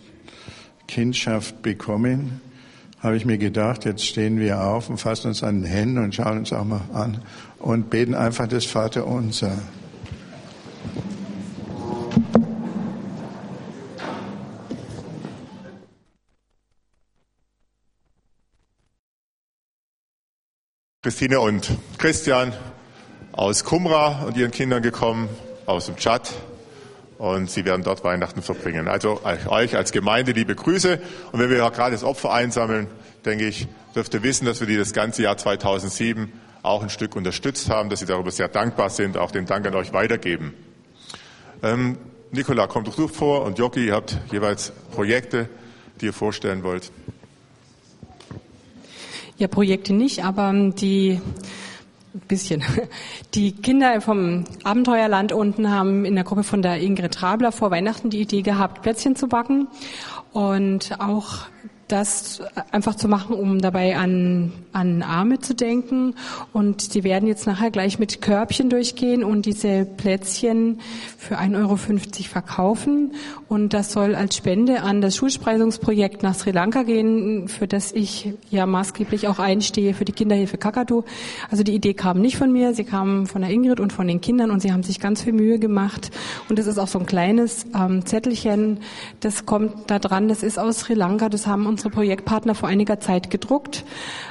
Kindschaft 0.88 1.62
bekommen, 1.62 2.40
habe 2.98 3.16
ich 3.16 3.24
mir 3.24 3.38
gedacht, 3.38 3.84
jetzt 3.84 4.04
stehen 4.04 4.40
wir 4.40 4.64
auf 4.64 4.90
und 4.90 4.98
fassen 4.98 5.28
uns 5.28 5.44
an 5.44 5.62
den 5.62 5.70
Händen 5.70 5.98
und 5.98 6.12
schauen 6.12 6.38
uns 6.38 6.52
auch 6.52 6.64
mal 6.64 6.80
an 6.92 7.22
und 7.60 7.88
beten 7.88 8.16
einfach 8.16 8.48
das 8.48 8.64
Vaterunser. 8.64 9.56
Christine 21.02 21.38
und 21.38 21.78
Christian 21.96 22.52
aus 23.38 23.62
Kumra 23.62 24.24
und 24.26 24.36
ihren 24.36 24.50
Kindern 24.50 24.82
gekommen, 24.82 25.28
aus 25.64 25.86
dem 25.86 25.96
Tschad. 25.96 26.28
Und 27.18 27.48
sie 27.48 27.64
werden 27.64 27.84
dort 27.84 28.02
Weihnachten 28.02 28.42
verbringen. 28.42 28.88
Also 28.88 29.20
euch 29.48 29.76
als 29.76 29.92
Gemeinde 29.92 30.32
liebe 30.32 30.56
Grüße. 30.56 31.00
Und 31.30 31.38
wenn 31.38 31.48
wir 31.48 31.58
gerade 31.58 31.92
das 31.92 32.02
Opfer 32.02 32.32
einsammeln, 32.32 32.88
denke 33.24 33.46
ich, 33.46 33.68
dürft 33.94 34.12
ihr 34.14 34.24
wissen, 34.24 34.44
dass 34.44 34.58
wir 34.58 34.66
die 34.66 34.76
das 34.76 34.92
ganze 34.92 35.22
Jahr 35.22 35.36
2007 35.36 36.32
auch 36.64 36.82
ein 36.82 36.90
Stück 36.90 37.14
unterstützt 37.14 37.70
haben, 37.70 37.90
dass 37.90 38.00
sie 38.00 38.06
darüber 38.06 38.32
sehr 38.32 38.48
dankbar 38.48 38.90
sind, 38.90 39.16
auch 39.16 39.30
den 39.30 39.46
Dank 39.46 39.66
an 39.66 39.74
euch 39.76 39.92
weitergeben. 39.92 40.54
Ähm, 41.62 41.96
Nicola, 42.32 42.66
kommt 42.66 42.88
doch 42.88 42.96
du 42.96 43.06
vor 43.06 43.44
und 43.44 43.56
Jocky, 43.56 43.86
ihr 43.86 43.94
habt 43.94 44.18
jeweils 44.32 44.72
Projekte, 44.92 45.48
die 46.00 46.06
ihr 46.06 46.12
vorstellen 46.12 46.64
wollt. 46.64 46.90
Ja, 49.36 49.46
Projekte 49.46 49.92
nicht, 49.92 50.24
aber 50.24 50.50
ähm, 50.50 50.74
die 50.74 51.20
bisschen. 52.26 52.62
Die 53.34 53.52
Kinder 53.52 54.00
vom 54.00 54.44
Abenteuerland 54.64 55.32
unten 55.32 55.70
haben 55.70 56.04
in 56.04 56.14
der 56.14 56.24
Gruppe 56.24 56.42
von 56.42 56.62
der 56.62 56.80
Ingrid 56.80 57.14
Trabler 57.14 57.52
vor 57.52 57.70
Weihnachten 57.70 58.10
die 58.10 58.20
Idee 58.20 58.42
gehabt, 58.42 58.82
Plätzchen 58.82 59.16
zu 59.16 59.28
backen. 59.28 59.68
Und 60.32 61.00
auch 61.00 61.46
das 61.88 62.42
einfach 62.70 62.94
zu 62.94 63.08
machen, 63.08 63.34
um 63.34 63.60
dabei 63.60 63.96
an, 63.96 64.52
an 64.72 65.02
Arme 65.02 65.40
zu 65.40 65.54
denken. 65.54 66.14
Und 66.52 66.94
die 66.94 67.02
werden 67.02 67.26
jetzt 67.26 67.46
nachher 67.46 67.70
gleich 67.70 67.98
mit 67.98 68.22
Körbchen 68.22 68.70
durchgehen 68.70 69.24
und 69.24 69.46
diese 69.46 69.84
Plätzchen 69.84 70.80
für 71.16 71.38
1,50 71.38 71.56
Euro 71.58 71.76
verkaufen. 72.28 73.12
Und 73.48 73.72
das 73.72 73.92
soll 73.92 74.14
als 74.14 74.36
Spende 74.36 74.82
an 74.82 75.00
das 75.00 75.16
Schulspreisungsprojekt 75.16 76.22
nach 76.22 76.34
Sri 76.34 76.50
Lanka 76.50 76.82
gehen, 76.82 77.48
für 77.48 77.66
das 77.66 77.92
ich 77.92 78.32
ja 78.50 78.66
maßgeblich 78.66 79.26
auch 79.28 79.38
einstehe 79.38 79.94
für 79.94 80.04
die 80.04 80.12
Kinderhilfe 80.12 80.58
Kakadu. 80.58 81.04
Also 81.50 81.64
die 81.64 81.74
Idee 81.74 81.94
kam 81.94 82.20
nicht 82.20 82.36
von 82.36 82.52
mir, 82.52 82.74
sie 82.74 82.84
kam 82.84 83.26
von 83.26 83.42
der 83.42 83.50
Ingrid 83.50 83.80
und 83.80 83.92
von 83.92 84.06
den 84.06 84.20
Kindern 84.20 84.50
und 84.50 84.60
sie 84.60 84.72
haben 84.72 84.82
sich 84.82 85.00
ganz 85.00 85.22
viel 85.22 85.32
Mühe 85.32 85.58
gemacht. 85.58 86.10
Und 86.48 86.58
das 86.58 86.66
ist 86.66 86.78
auch 86.78 86.88
so 86.88 86.98
ein 86.98 87.06
kleines 87.06 87.66
ähm, 87.74 88.04
Zettelchen, 88.04 88.80
das 89.20 89.46
kommt 89.46 89.90
da 89.90 89.98
dran, 89.98 90.28
das 90.28 90.42
ist 90.42 90.58
aus 90.58 90.80
Sri 90.80 90.94
Lanka, 90.94 91.28
das 91.28 91.46
haben 91.46 91.66
unsere 91.78 91.90
Projektpartner 91.90 92.56
vor 92.56 92.68
einiger 92.68 92.98
Zeit 92.98 93.30
gedruckt, 93.30 93.84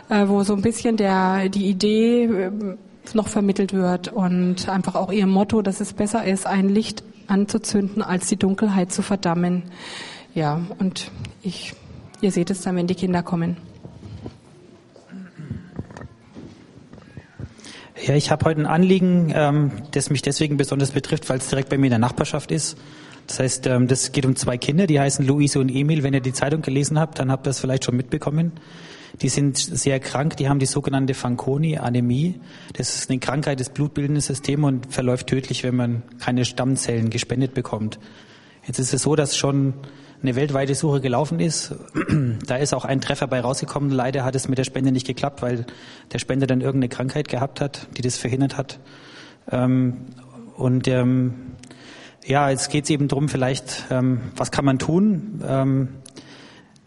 äh, 0.10 0.28
wo 0.28 0.44
so 0.44 0.54
ein 0.54 0.62
bisschen 0.62 0.98
der, 0.98 1.48
die 1.48 1.68
Idee 1.68 2.26
äh, 2.26 2.52
noch 3.14 3.30
vermittelt 3.30 3.72
wird 3.72 4.10
und 4.10 4.68
einfach 4.68 4.96
auch 4.96 5.14
ihr 5.14 5.28
Motto, 5.28 5.62
dass 5.62 5.80
es 5.80 5.94
besser 5.94 6.26
ist, 6.26 6.46
ein 6.46 6.68
Licht 6.68 7.04
anzuzünden, 7.28 8.02
als 8.02 8.28
die 8.28 8.36
Dunkelheit 8.36 8.92
zu 8.92 9.02
verdammen. 9.02 9.64
Ja, 10.36 10.60
und 10.78 11.10
ich, 11.42 11.74
ihr 12.20 12.34
seht 12.34 12.50
es 12.50 12.62
dann, 12.62 12.76
wenn 12.76 12.88
die 12.88 12.96
Kinder 12.96 13.24
kommen. 13.24 13.56
Ja, 18.06 18.14
ich 18.14 18.30
habe 18.30 18.44
heute 18.44 18.60
ein 18.60 18.66
Anliegen, 18.66 19.32
ähm, 19.34 19.72
das 19.92 20.10
mich 20.10 20.22
deswegen 20.22 20.58
besonders 20.58 20.92
betrifft, 20.92 21.30
weil 21.30 21.38
es 21.38 21.48
direkt 21.48 21.70
bei 21.70 21.78
mir 21.78 21.88
in 21.88 21.92
der 21.92 22.00
Nachbarschaft 22.00 22.52
ist. 22.52 22.78
Das 23.28 23.40
heißt, 23.40 23.68
ähm, 23.68 23.88
das 23.88 24.12
geht 24.12 24.26
um 24.26 24.36
zwei 24.36 24.58
Kinder, 24.58 24.88
die 24.88 25.00
heißen 25.00 25.26
Luise 25.26 25.60
und 25.60 25.70
Emil. 25.70 26.04
Wenn 26.04 26.14
ihr 26.14 26.22
die 26.22 26.34
Zeitung 26.34 26.62
gelesen 26.62 26.98
habt, 27.00 27.20
dann 27.20 27.32
habt 27.32 27.46
ihr 27.46 27.50
das 27.50 27.60
vielleicht 27.60 27.86
schon 27.86 27.96
mitbekommen. 27.96 28.54
Die 29.22 29.30
sind 29.30 29.58
sehr 29.58 30.00
krank, 30.00 30.38
die 30.38 30.48
haben 30.48 30.60
die 30.60 30.66
sogenannte 30.66 31.14
Fanconi-Anämie. 31.14 32.40
Das 32.74 32.96
ist 32.96 33.10
eine 33.10 33.20
Krankheit 33.20 33.60
des 33.60 33.70
blutbildenden 33.70 34.22
Systems 34.22 34.66
und 34.66 34.94
verläuft 34.94 35.28
tödlich, 35.28 35.64
wenn 35.64 35.76
man 35.76 36.04
keine 36.20 36.46
Stammzellen 36.46 37.10
gespendet 37.10 37.54
bekommt. 37.54 38.00
Jetzt 38.66 38.80
ist 38.80 38.94
es 38.94 39.02
so, 39.02 39.16
dass 39.16 39.36
schon 39.36 39.74
eine 40.22 40.36
weltweite 40.36 40.76
Suche 40.76 41.02
gelaufen 41.02 41.40
ist. 41.40 41.76
da 42.48 42.56
ist 42.58 42.74
auch 42.74 42.86
ein 42.86 43.02
Treffer 43.02 43.28
bei 43.28 43.40
rausgekommen. 43.40 43.90
Leider 43.90 44.24
hat 44.24 44.36
es 44.36 44.48
mit 44.48 44.58
der 44.58 44.64
Spende 44.64 44.92
nicht 44.92 45.08
geklappt, 45.08 45.42
weil 45.42 45.66
der 46.12 46.20
Spender 46.20 46.48
dann 46.48 46.62
irgendeine 46.62 46.90
Krankheit 46.90 47.28
gehabt 47.28 47.62
hat, 47.62 47.88
die 47.98 48.02
das 48.02 48.18
verhindert 48.18 48.58
hat. 48.58 48.80
Ähm, 49.52 50.06
und 50.56 50.88
ähm, 50.88 51.34
ja, 52.28 52.50
jetzt 52.50 52.70
geht 52.70 52.84
es 52.84 52.90
eben 52.90 53.08
darum, 53.08 53.30
vielleicht, 53.30 53.86
ähm, 53.90 54.20
was 54.36 54.52
kann 54.52 54.66
man 54.66 54.80
tun? 54.80 55.42
Ähm, 55.48 55.88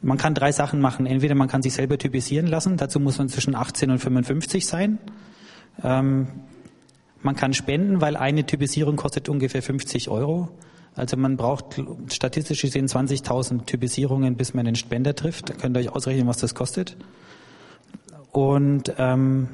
man 0.03 0.18
kann 0.18 0.35
drei 0.35 0.53
Sachen 0.53 0.81
machen. 0.81 1.07
Entweder 1.07 1.35
man 1.35 1.48
kann 1.48 1.62
sich 1.62 1.72
selber 1.72 1.96
typisieren 1.96 2.46
lassen, 2.46 2.76
dazu 2.76 3.00
muss 3.00 3.18
man 3.18 3.29
zwischen 3.31 3.55
18 3.55 3.90
und 3.90 3.98
55 3.98 4.66
sein. 4.66 4.98
Ähm, 5.83 6.29
man 7.22 7.37
kann 7.37 7.55
spenden, 7.55 8.00
weil 8.00 8.16
eine 8.16 8.44
Typisierung 8.44 8.96
kostet 8.96 9.29
ungefähr 9.29 9.62
50 9.62 10.11
Euro. 10.11 10.48
Also 10.94 11.16
man 11.16 11.37
braucht 11.37 11.83
statistisch 12.12 12.61
gesehen 12.61 12.87
20.000 12.87 13.64
Typisierungen, 13.64 14.37
bis 14.37 14.53
man 14.53 14.66
den 14.66 14.74
Spender 14.74 15.14
trifft. 15.14 15.48
Da 15.48 15.55
könnt 15.55 15.76
ihr 15.76 15.81
euch 15.81 15.90
ausrechnen, 15.90 16.26
was 16.26 16.38
das 16.38 16.55
kostet. 16.55 16.96
Und 18.33 18.92
ähm, 18.98 19.48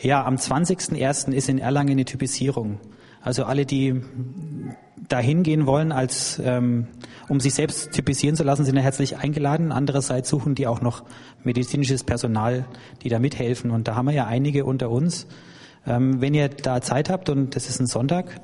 ja, 0.00 0.24
am 0.24 0.34
20.01. 0.36 1.32
ist 1.32 1.48
in 1.48 1.58
Erlangen 1.58 1.92
eine 1.92 2.04
Typisierung. 2.04 2.80
Also 3.20 3.44
alle, 3.44 3.66
die 3.66 4.02
dahin 5.08 5.42
gehen 5.42 5.66
wollen, 5.66 5.92
als 5.92 6.40
ähm, 6.44 6.88
um 7.28 7.40
sich 7.40 7.54
selbst 7.54 7.92
typisieren 7.92 8.36
zu 8.36 8.44
lassen, 8.44 8.64
sind 8.64 8.76
herzlich 8.76 9.18
eingeladen. 9.18 9.72
Andererseits 9.72 10.28
suchen 10.28 10.54
die 10.54 10.66
auch 10.66 10.80
noch 10.80 11.04
medizinisches 11.44 12.04
Personal, 12.04 12.66
die 13.02 13.08
da 13.08 13.18
mithelfen. 13.18 13.70
Und 13.70 13.88
da 13.88 13.94
haben 13.94 14.06
wir 14.06 14.14
ja 14.14 14.26
einige 14.26 14.64
unter 14.64 14.90
uns. 14.90 15.26
Ähm, 15.86 16.20
wenn 16.20 16.34
ihr 16.34 16.48
da 16.48 16.80
Zeit 16.80 17.10
habt 17.10 17.30
und 17.30 17.56
das 17.56 17.68
ist 17.68 17.80
ein 17.80 17.86
Sonntag, 17.86 18.40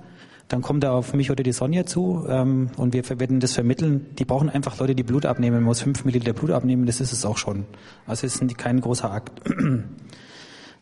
dann 0.49 0.61
kommt 0.61 0.85
da 0.85 0.93
auf 0.93 1.15
mich 1.15 1.31
oder 1.31 1.43
die 1.43 1.53
Sonja 1.53 1.87
zu 1.87 2.27
ähm, 2.29 2.71
und 2.77 2.93
wir 2.93 3.09
werden 3.19 3.41
das 3.41 3.53
vermitteln. 3.53 4.07
Die 4.19 4.25
brauchen 4.25 4.51
einfach 4.51 4.79
Leute, 4.79 4.95
die 4.95 5.03
Blut 5.03 5.25
abnehmen. 5.25 5.57
Man 5.57 5.65
muss 5.65 5.81
fünf 5.81 6.05
Milliliter 6.05 6.35
Blut 6.35 6.51
abnehmen, 6.51 6.85
das 6.87 7.01
ist 7.01 7.13
es 7.13 7.25
auch 7.25 7.39
schon. 7.39 7.65
Also 8.07 8.27
es 8.27 8.37
ist 8.37 8.59
kein 8.59 8.81
großer 8.81 9.11
Akt. 9.11 9.33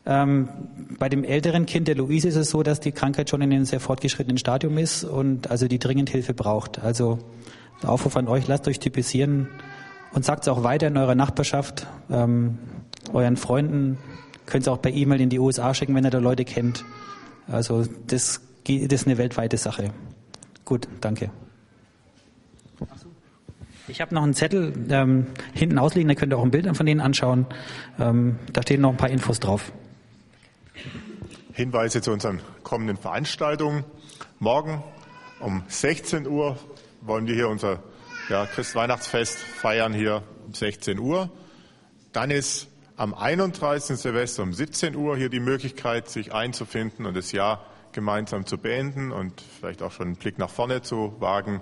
Ähm, 0.05 0.49
bei 0.97 1.09
dem 1.09 1.23
älteren 1.23 1.65
Kind 1.65 1.87
der 1.87 1.95
Luise 1.95 2.27
ist 2.27 2.35
es 2.35 2.49
so, 2.49 2.63
dass 2.63 2.79
die 2.79 2.91
Krankheit 2.91 3.29
schon 3.29 3.41
in 3.41 3.53
einem 3.53 3.65
sehr 3.65 3.79
fortgeschrittenen 3.79 4.37
Stadium 4.37 4.77
ist 4.77 5.03
und 5.03 5.51
also 5.51 5.67
die 5.67 5.79
dringend 5.79 6.09
Hilfe 6.09 6.33
braucht. 6.33 6.79
Also 6.79 7.19
Aufruf 7.83 8.15
an 8.17 8.27
euch, 8.27 8.47
lasst 8.47 8.67
euch 8.67 8.79
typisieren 8.79 9.47
und 10.13 10.25
sagt 10.25 10.43
es 10.43 10.47
auch 10.47 10.63
weiter 10.63 10.87
in 10.87 10.97
eurer 10.97 11.15
Nachbarschaft, 11.15 11.87
ähm, 12.09 12.57
euren 13.13 13.37
Freunden, 13.37 13.97
könnt 14.45 14.63
es 14.63 14.67
auch 14.67 14.81
per 14.81 14.91
E-Mail 14.91 15.21
in 15.21 15.29
die 15.29 15.39
USA 15.39 15.73
schicken, 15.73 15.95
wenn 15.95 16.05
ihr 16.05 16.11
da 16.11 16.19
Leute 16.19 16.45
kennt. 16.45 16.83
Also 17.47 17.85
das, 18.07 18.41
das 18.67 19.01
ist 19.01 19.07
eine 19.07 19.17
weltweite 19.17 19.57
Sache. 19.57 19.91
Gut, 20.65 20.87
danke. 20.99 21.31
Ich 23.87 23.99
habe 23.99 24.15
noch 24.15 24.23
einen 24.23 24.33
Zettel 24.33 24.73
ähm, 24.89 25.27
hinten 25.53 25.77
ausliegen, 25.77 26.07
da 26.07 26.15
könnt 26.15 26.33
ihr 26.33 26.37
auch 26.37 26.43
ein 26.43 26.51
Bild 26.51 26.75
von 26.75 26.85
denen 26.85 27.01
anschauen. 27.01 27.45
Ähm, 27.99 28.37
da 28.53 28.61
stehen 28.61 28.81
noch 28.81 28.91
ein 28.91 28.97
paar 28.97 29.09
Infos 29.09 29.39
drauf. 29.39 29.71
Hinweise 31.53 32.01
zu 32.01 32.11
unseren 32.11 32.41
kommenden 32.63 32.97
Veranstaltungen. 32.97 33.83
Morgen 34.39 34.83
um 35.39 35.63
16 35.67 36.27
Uhr 36.27 36.57
wollen 37.01 37.27
wir 37.27 37.35
hier 37.35 37.49
unser 37.49 37.83
ja, 38.29 38.45
Christweihnachtsfest 38.45 39.37
feiern, 39.37 39.93
hier 39.93 40.23
um 40.45 40.53
16 40.53 40.99
Uhr. 40.99 41.29
Dann 42.13 42.31
ist 42.31 42.67
am 42.95 43.13
31. 43.13 43.97
Silvester 43.97 44.43
um 44.43 44.53
17 44.53 44.95
Uhr 44.95 45.17
hier 45.17 45.29
die 45.29 45.39
Möglichkeit, 45.39 46.09
sich 46.09 46.33
einzufinden 46.33 47.05
und 47.05 47.15
das 47.15 47.31
Jahr 47.31 47.65
gemeinsam 47.91 48.45
zu 48.45 48.57
beenden 48.57 49.11
und 49.11 49.41
vielleicht 49.59 49.81
auch 49.81 49.91
schon 49.91 50.07
einen 50.07 50.15
Blick 50.15 50.37
nach 50.37 50.49
vorne 50.49 50.81
zu 50.81 51.15
wagen. 51.19 51.61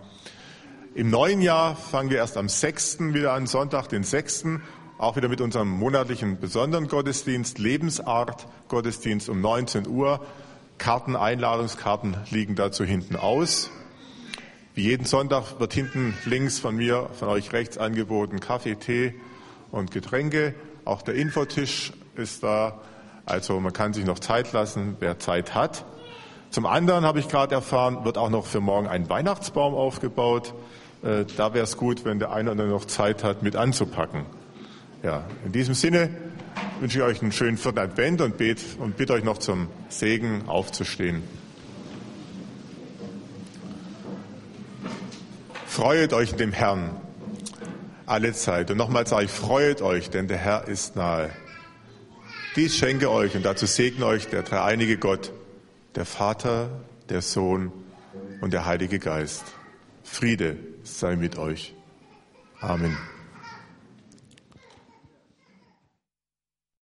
Im 0.96 1.10
neuen 1.10 1.42
Jahr 1.42 1.76
fangen 1.76 2.10
wir 2.10 2.18
erst 2.18 2.36
am 2.36 2.50
6. 2.50 3.14
wieder 3.14 3.34
an, 3.34 3.48
Sonntag, 3.48 3.88
den 3.90 4.04
6 4.04 4.46
auch 5.00 5.16
wieder 5.16 5.30
mit 5.30 5.40
unserem 5.40 5.70
monatlichen 5.70 6.40
besonderen 6.40 6.90
Gottesdienst, 6.90 7.58
Lebensart 7.58 8.48
Gottesdienst 8.68 9.30
um 9.30 9.40
19 9.40 9.88
Uhr. 9.88 10.20
Karten, 10.78 11.16
Einladungskarten 11.16 12.18
liegen 12.30 12.56
dazu 12.56 12.84
hinten 12.84 13.16
aus. 13.16 13.72
Wie 14.76 14.84
jeden 14.84 15.06
Sonntag 15.06 15.60
wird 15.60 15.74
hinten 15.74 16.14
links 16.26 16.60
von 16.60 16.76
mir, 16.76 17.10
von 17.18 17.30
euch 17.30 17.54
rechts 17.54 17.78
angeboten 17.78 18.42
Kaffee, 18.42 18.76
Tee 18.76 19.16
und 19.72 19.92
Getränke. 19.92 20.54
Auch 20.84 21.02
der 21.02 21.16
Infotisch 21.16 21.94
ist 22.16 22.44
da. 22.44 22.82
Also 23.26 23.60
man 23.62 23.72
kann 23.72 23.94
sich 23.94 24.06
noch 24.06 24.20
Zeit 24.20 24.52
lassen, 24.52 24.98
wer 25.00 25.18
Zeit 25.18 25.56
hat. 25.56 25.86
Zum 26.50 26.66
anderen 26.66 27.06
habe 27.06 27.20
ich 27.20 27.30
gerade 27.30 27.56
erfahren, 27.56 28.04
wird 28.04 28.18
auch 28.18 28.30
noch 28.30 28.46
für 28.46 28.60
morgen 28.60 28.88
ein 28.88 29.10
Weihnachtsbaum 29.10 29.76
aufgebaut. 29.76 30.54
Äh, 31.04 31.24
da 31.38 31.54
wäre 31.54 31.64
es 31.64 31.78
gut, 31.78 32.04
wenn 32.04 32.20
der 32.20 32.32
eine 32.32 32.52
oder 32.52 32.64
andere 32.64 32.68
noch 32.68 32.86
Zeit 32.86 33.24
hat, 33.24 33.44
mit 33.44 33.56
anzupacken. 33.56 34.26
Ja, 35.02 35.26
in 35.46 35.52
diesem 35.52 35.76
Sinne 35.76 36.10
wünsche 36.80 37.00
ich 37.00 37.04
euch 37.04 37.22
einen 37.22 37.32
schönen 37.32 37.58
vierten 37.58 37.80
Advent 37.80 38.22
und, 38.22 38.38
bet, 38.38 38.60
und 38.80 38.98
bitte 38.98 39.14
euch 39.14 39.24
noch 39.24 39.38
zum 39.38 39.70
Segen 39.88 40.44
aufzustehen. 40.48 41.24
Freuet 45.66 46.12
euch 46.12 46.34
in 46.34 46.38
dem 46.38 46.52
Herrn 46.52 47.00
alle 48.06 48.34
Zeit. 48.34 48.72
Und 48.72 48.78
nochmal 48.78 49.08
sage 49.08 49.26
ich, 49.26 49.32
freuet 49.32 49.82
euch, 49.82 50.10
denn 50.10 50.28
der 50.28 50.38
Herr 50.38 50.68
ist 50.68 50.96
nahe. 50.96 51.30
Dies 52.56 52.76
schenke 52.76 53.10
euch 53.10 53.36
und 53.36 53.46
dazu 53.46 53.66
segne 53.66 54.06
euch 54.06 54.28
der 54.28 54.42
dreieinige 54.42 54.98
Gott, 54.98 55.32
der 55.96 56.06
Vater, 56.06 56.70
der 57.08 57.22
Sohn 57.22 57.72
und 58.42 58.52
der 58.52 58.66
Heilige 58.66 59.00
Geist. 59.00 59.44
Friede 60.04 60.58
sei 60.84 61.16
mit 61.16 61.38
euch. 61.38 61.76
Amen. 62.60 62.98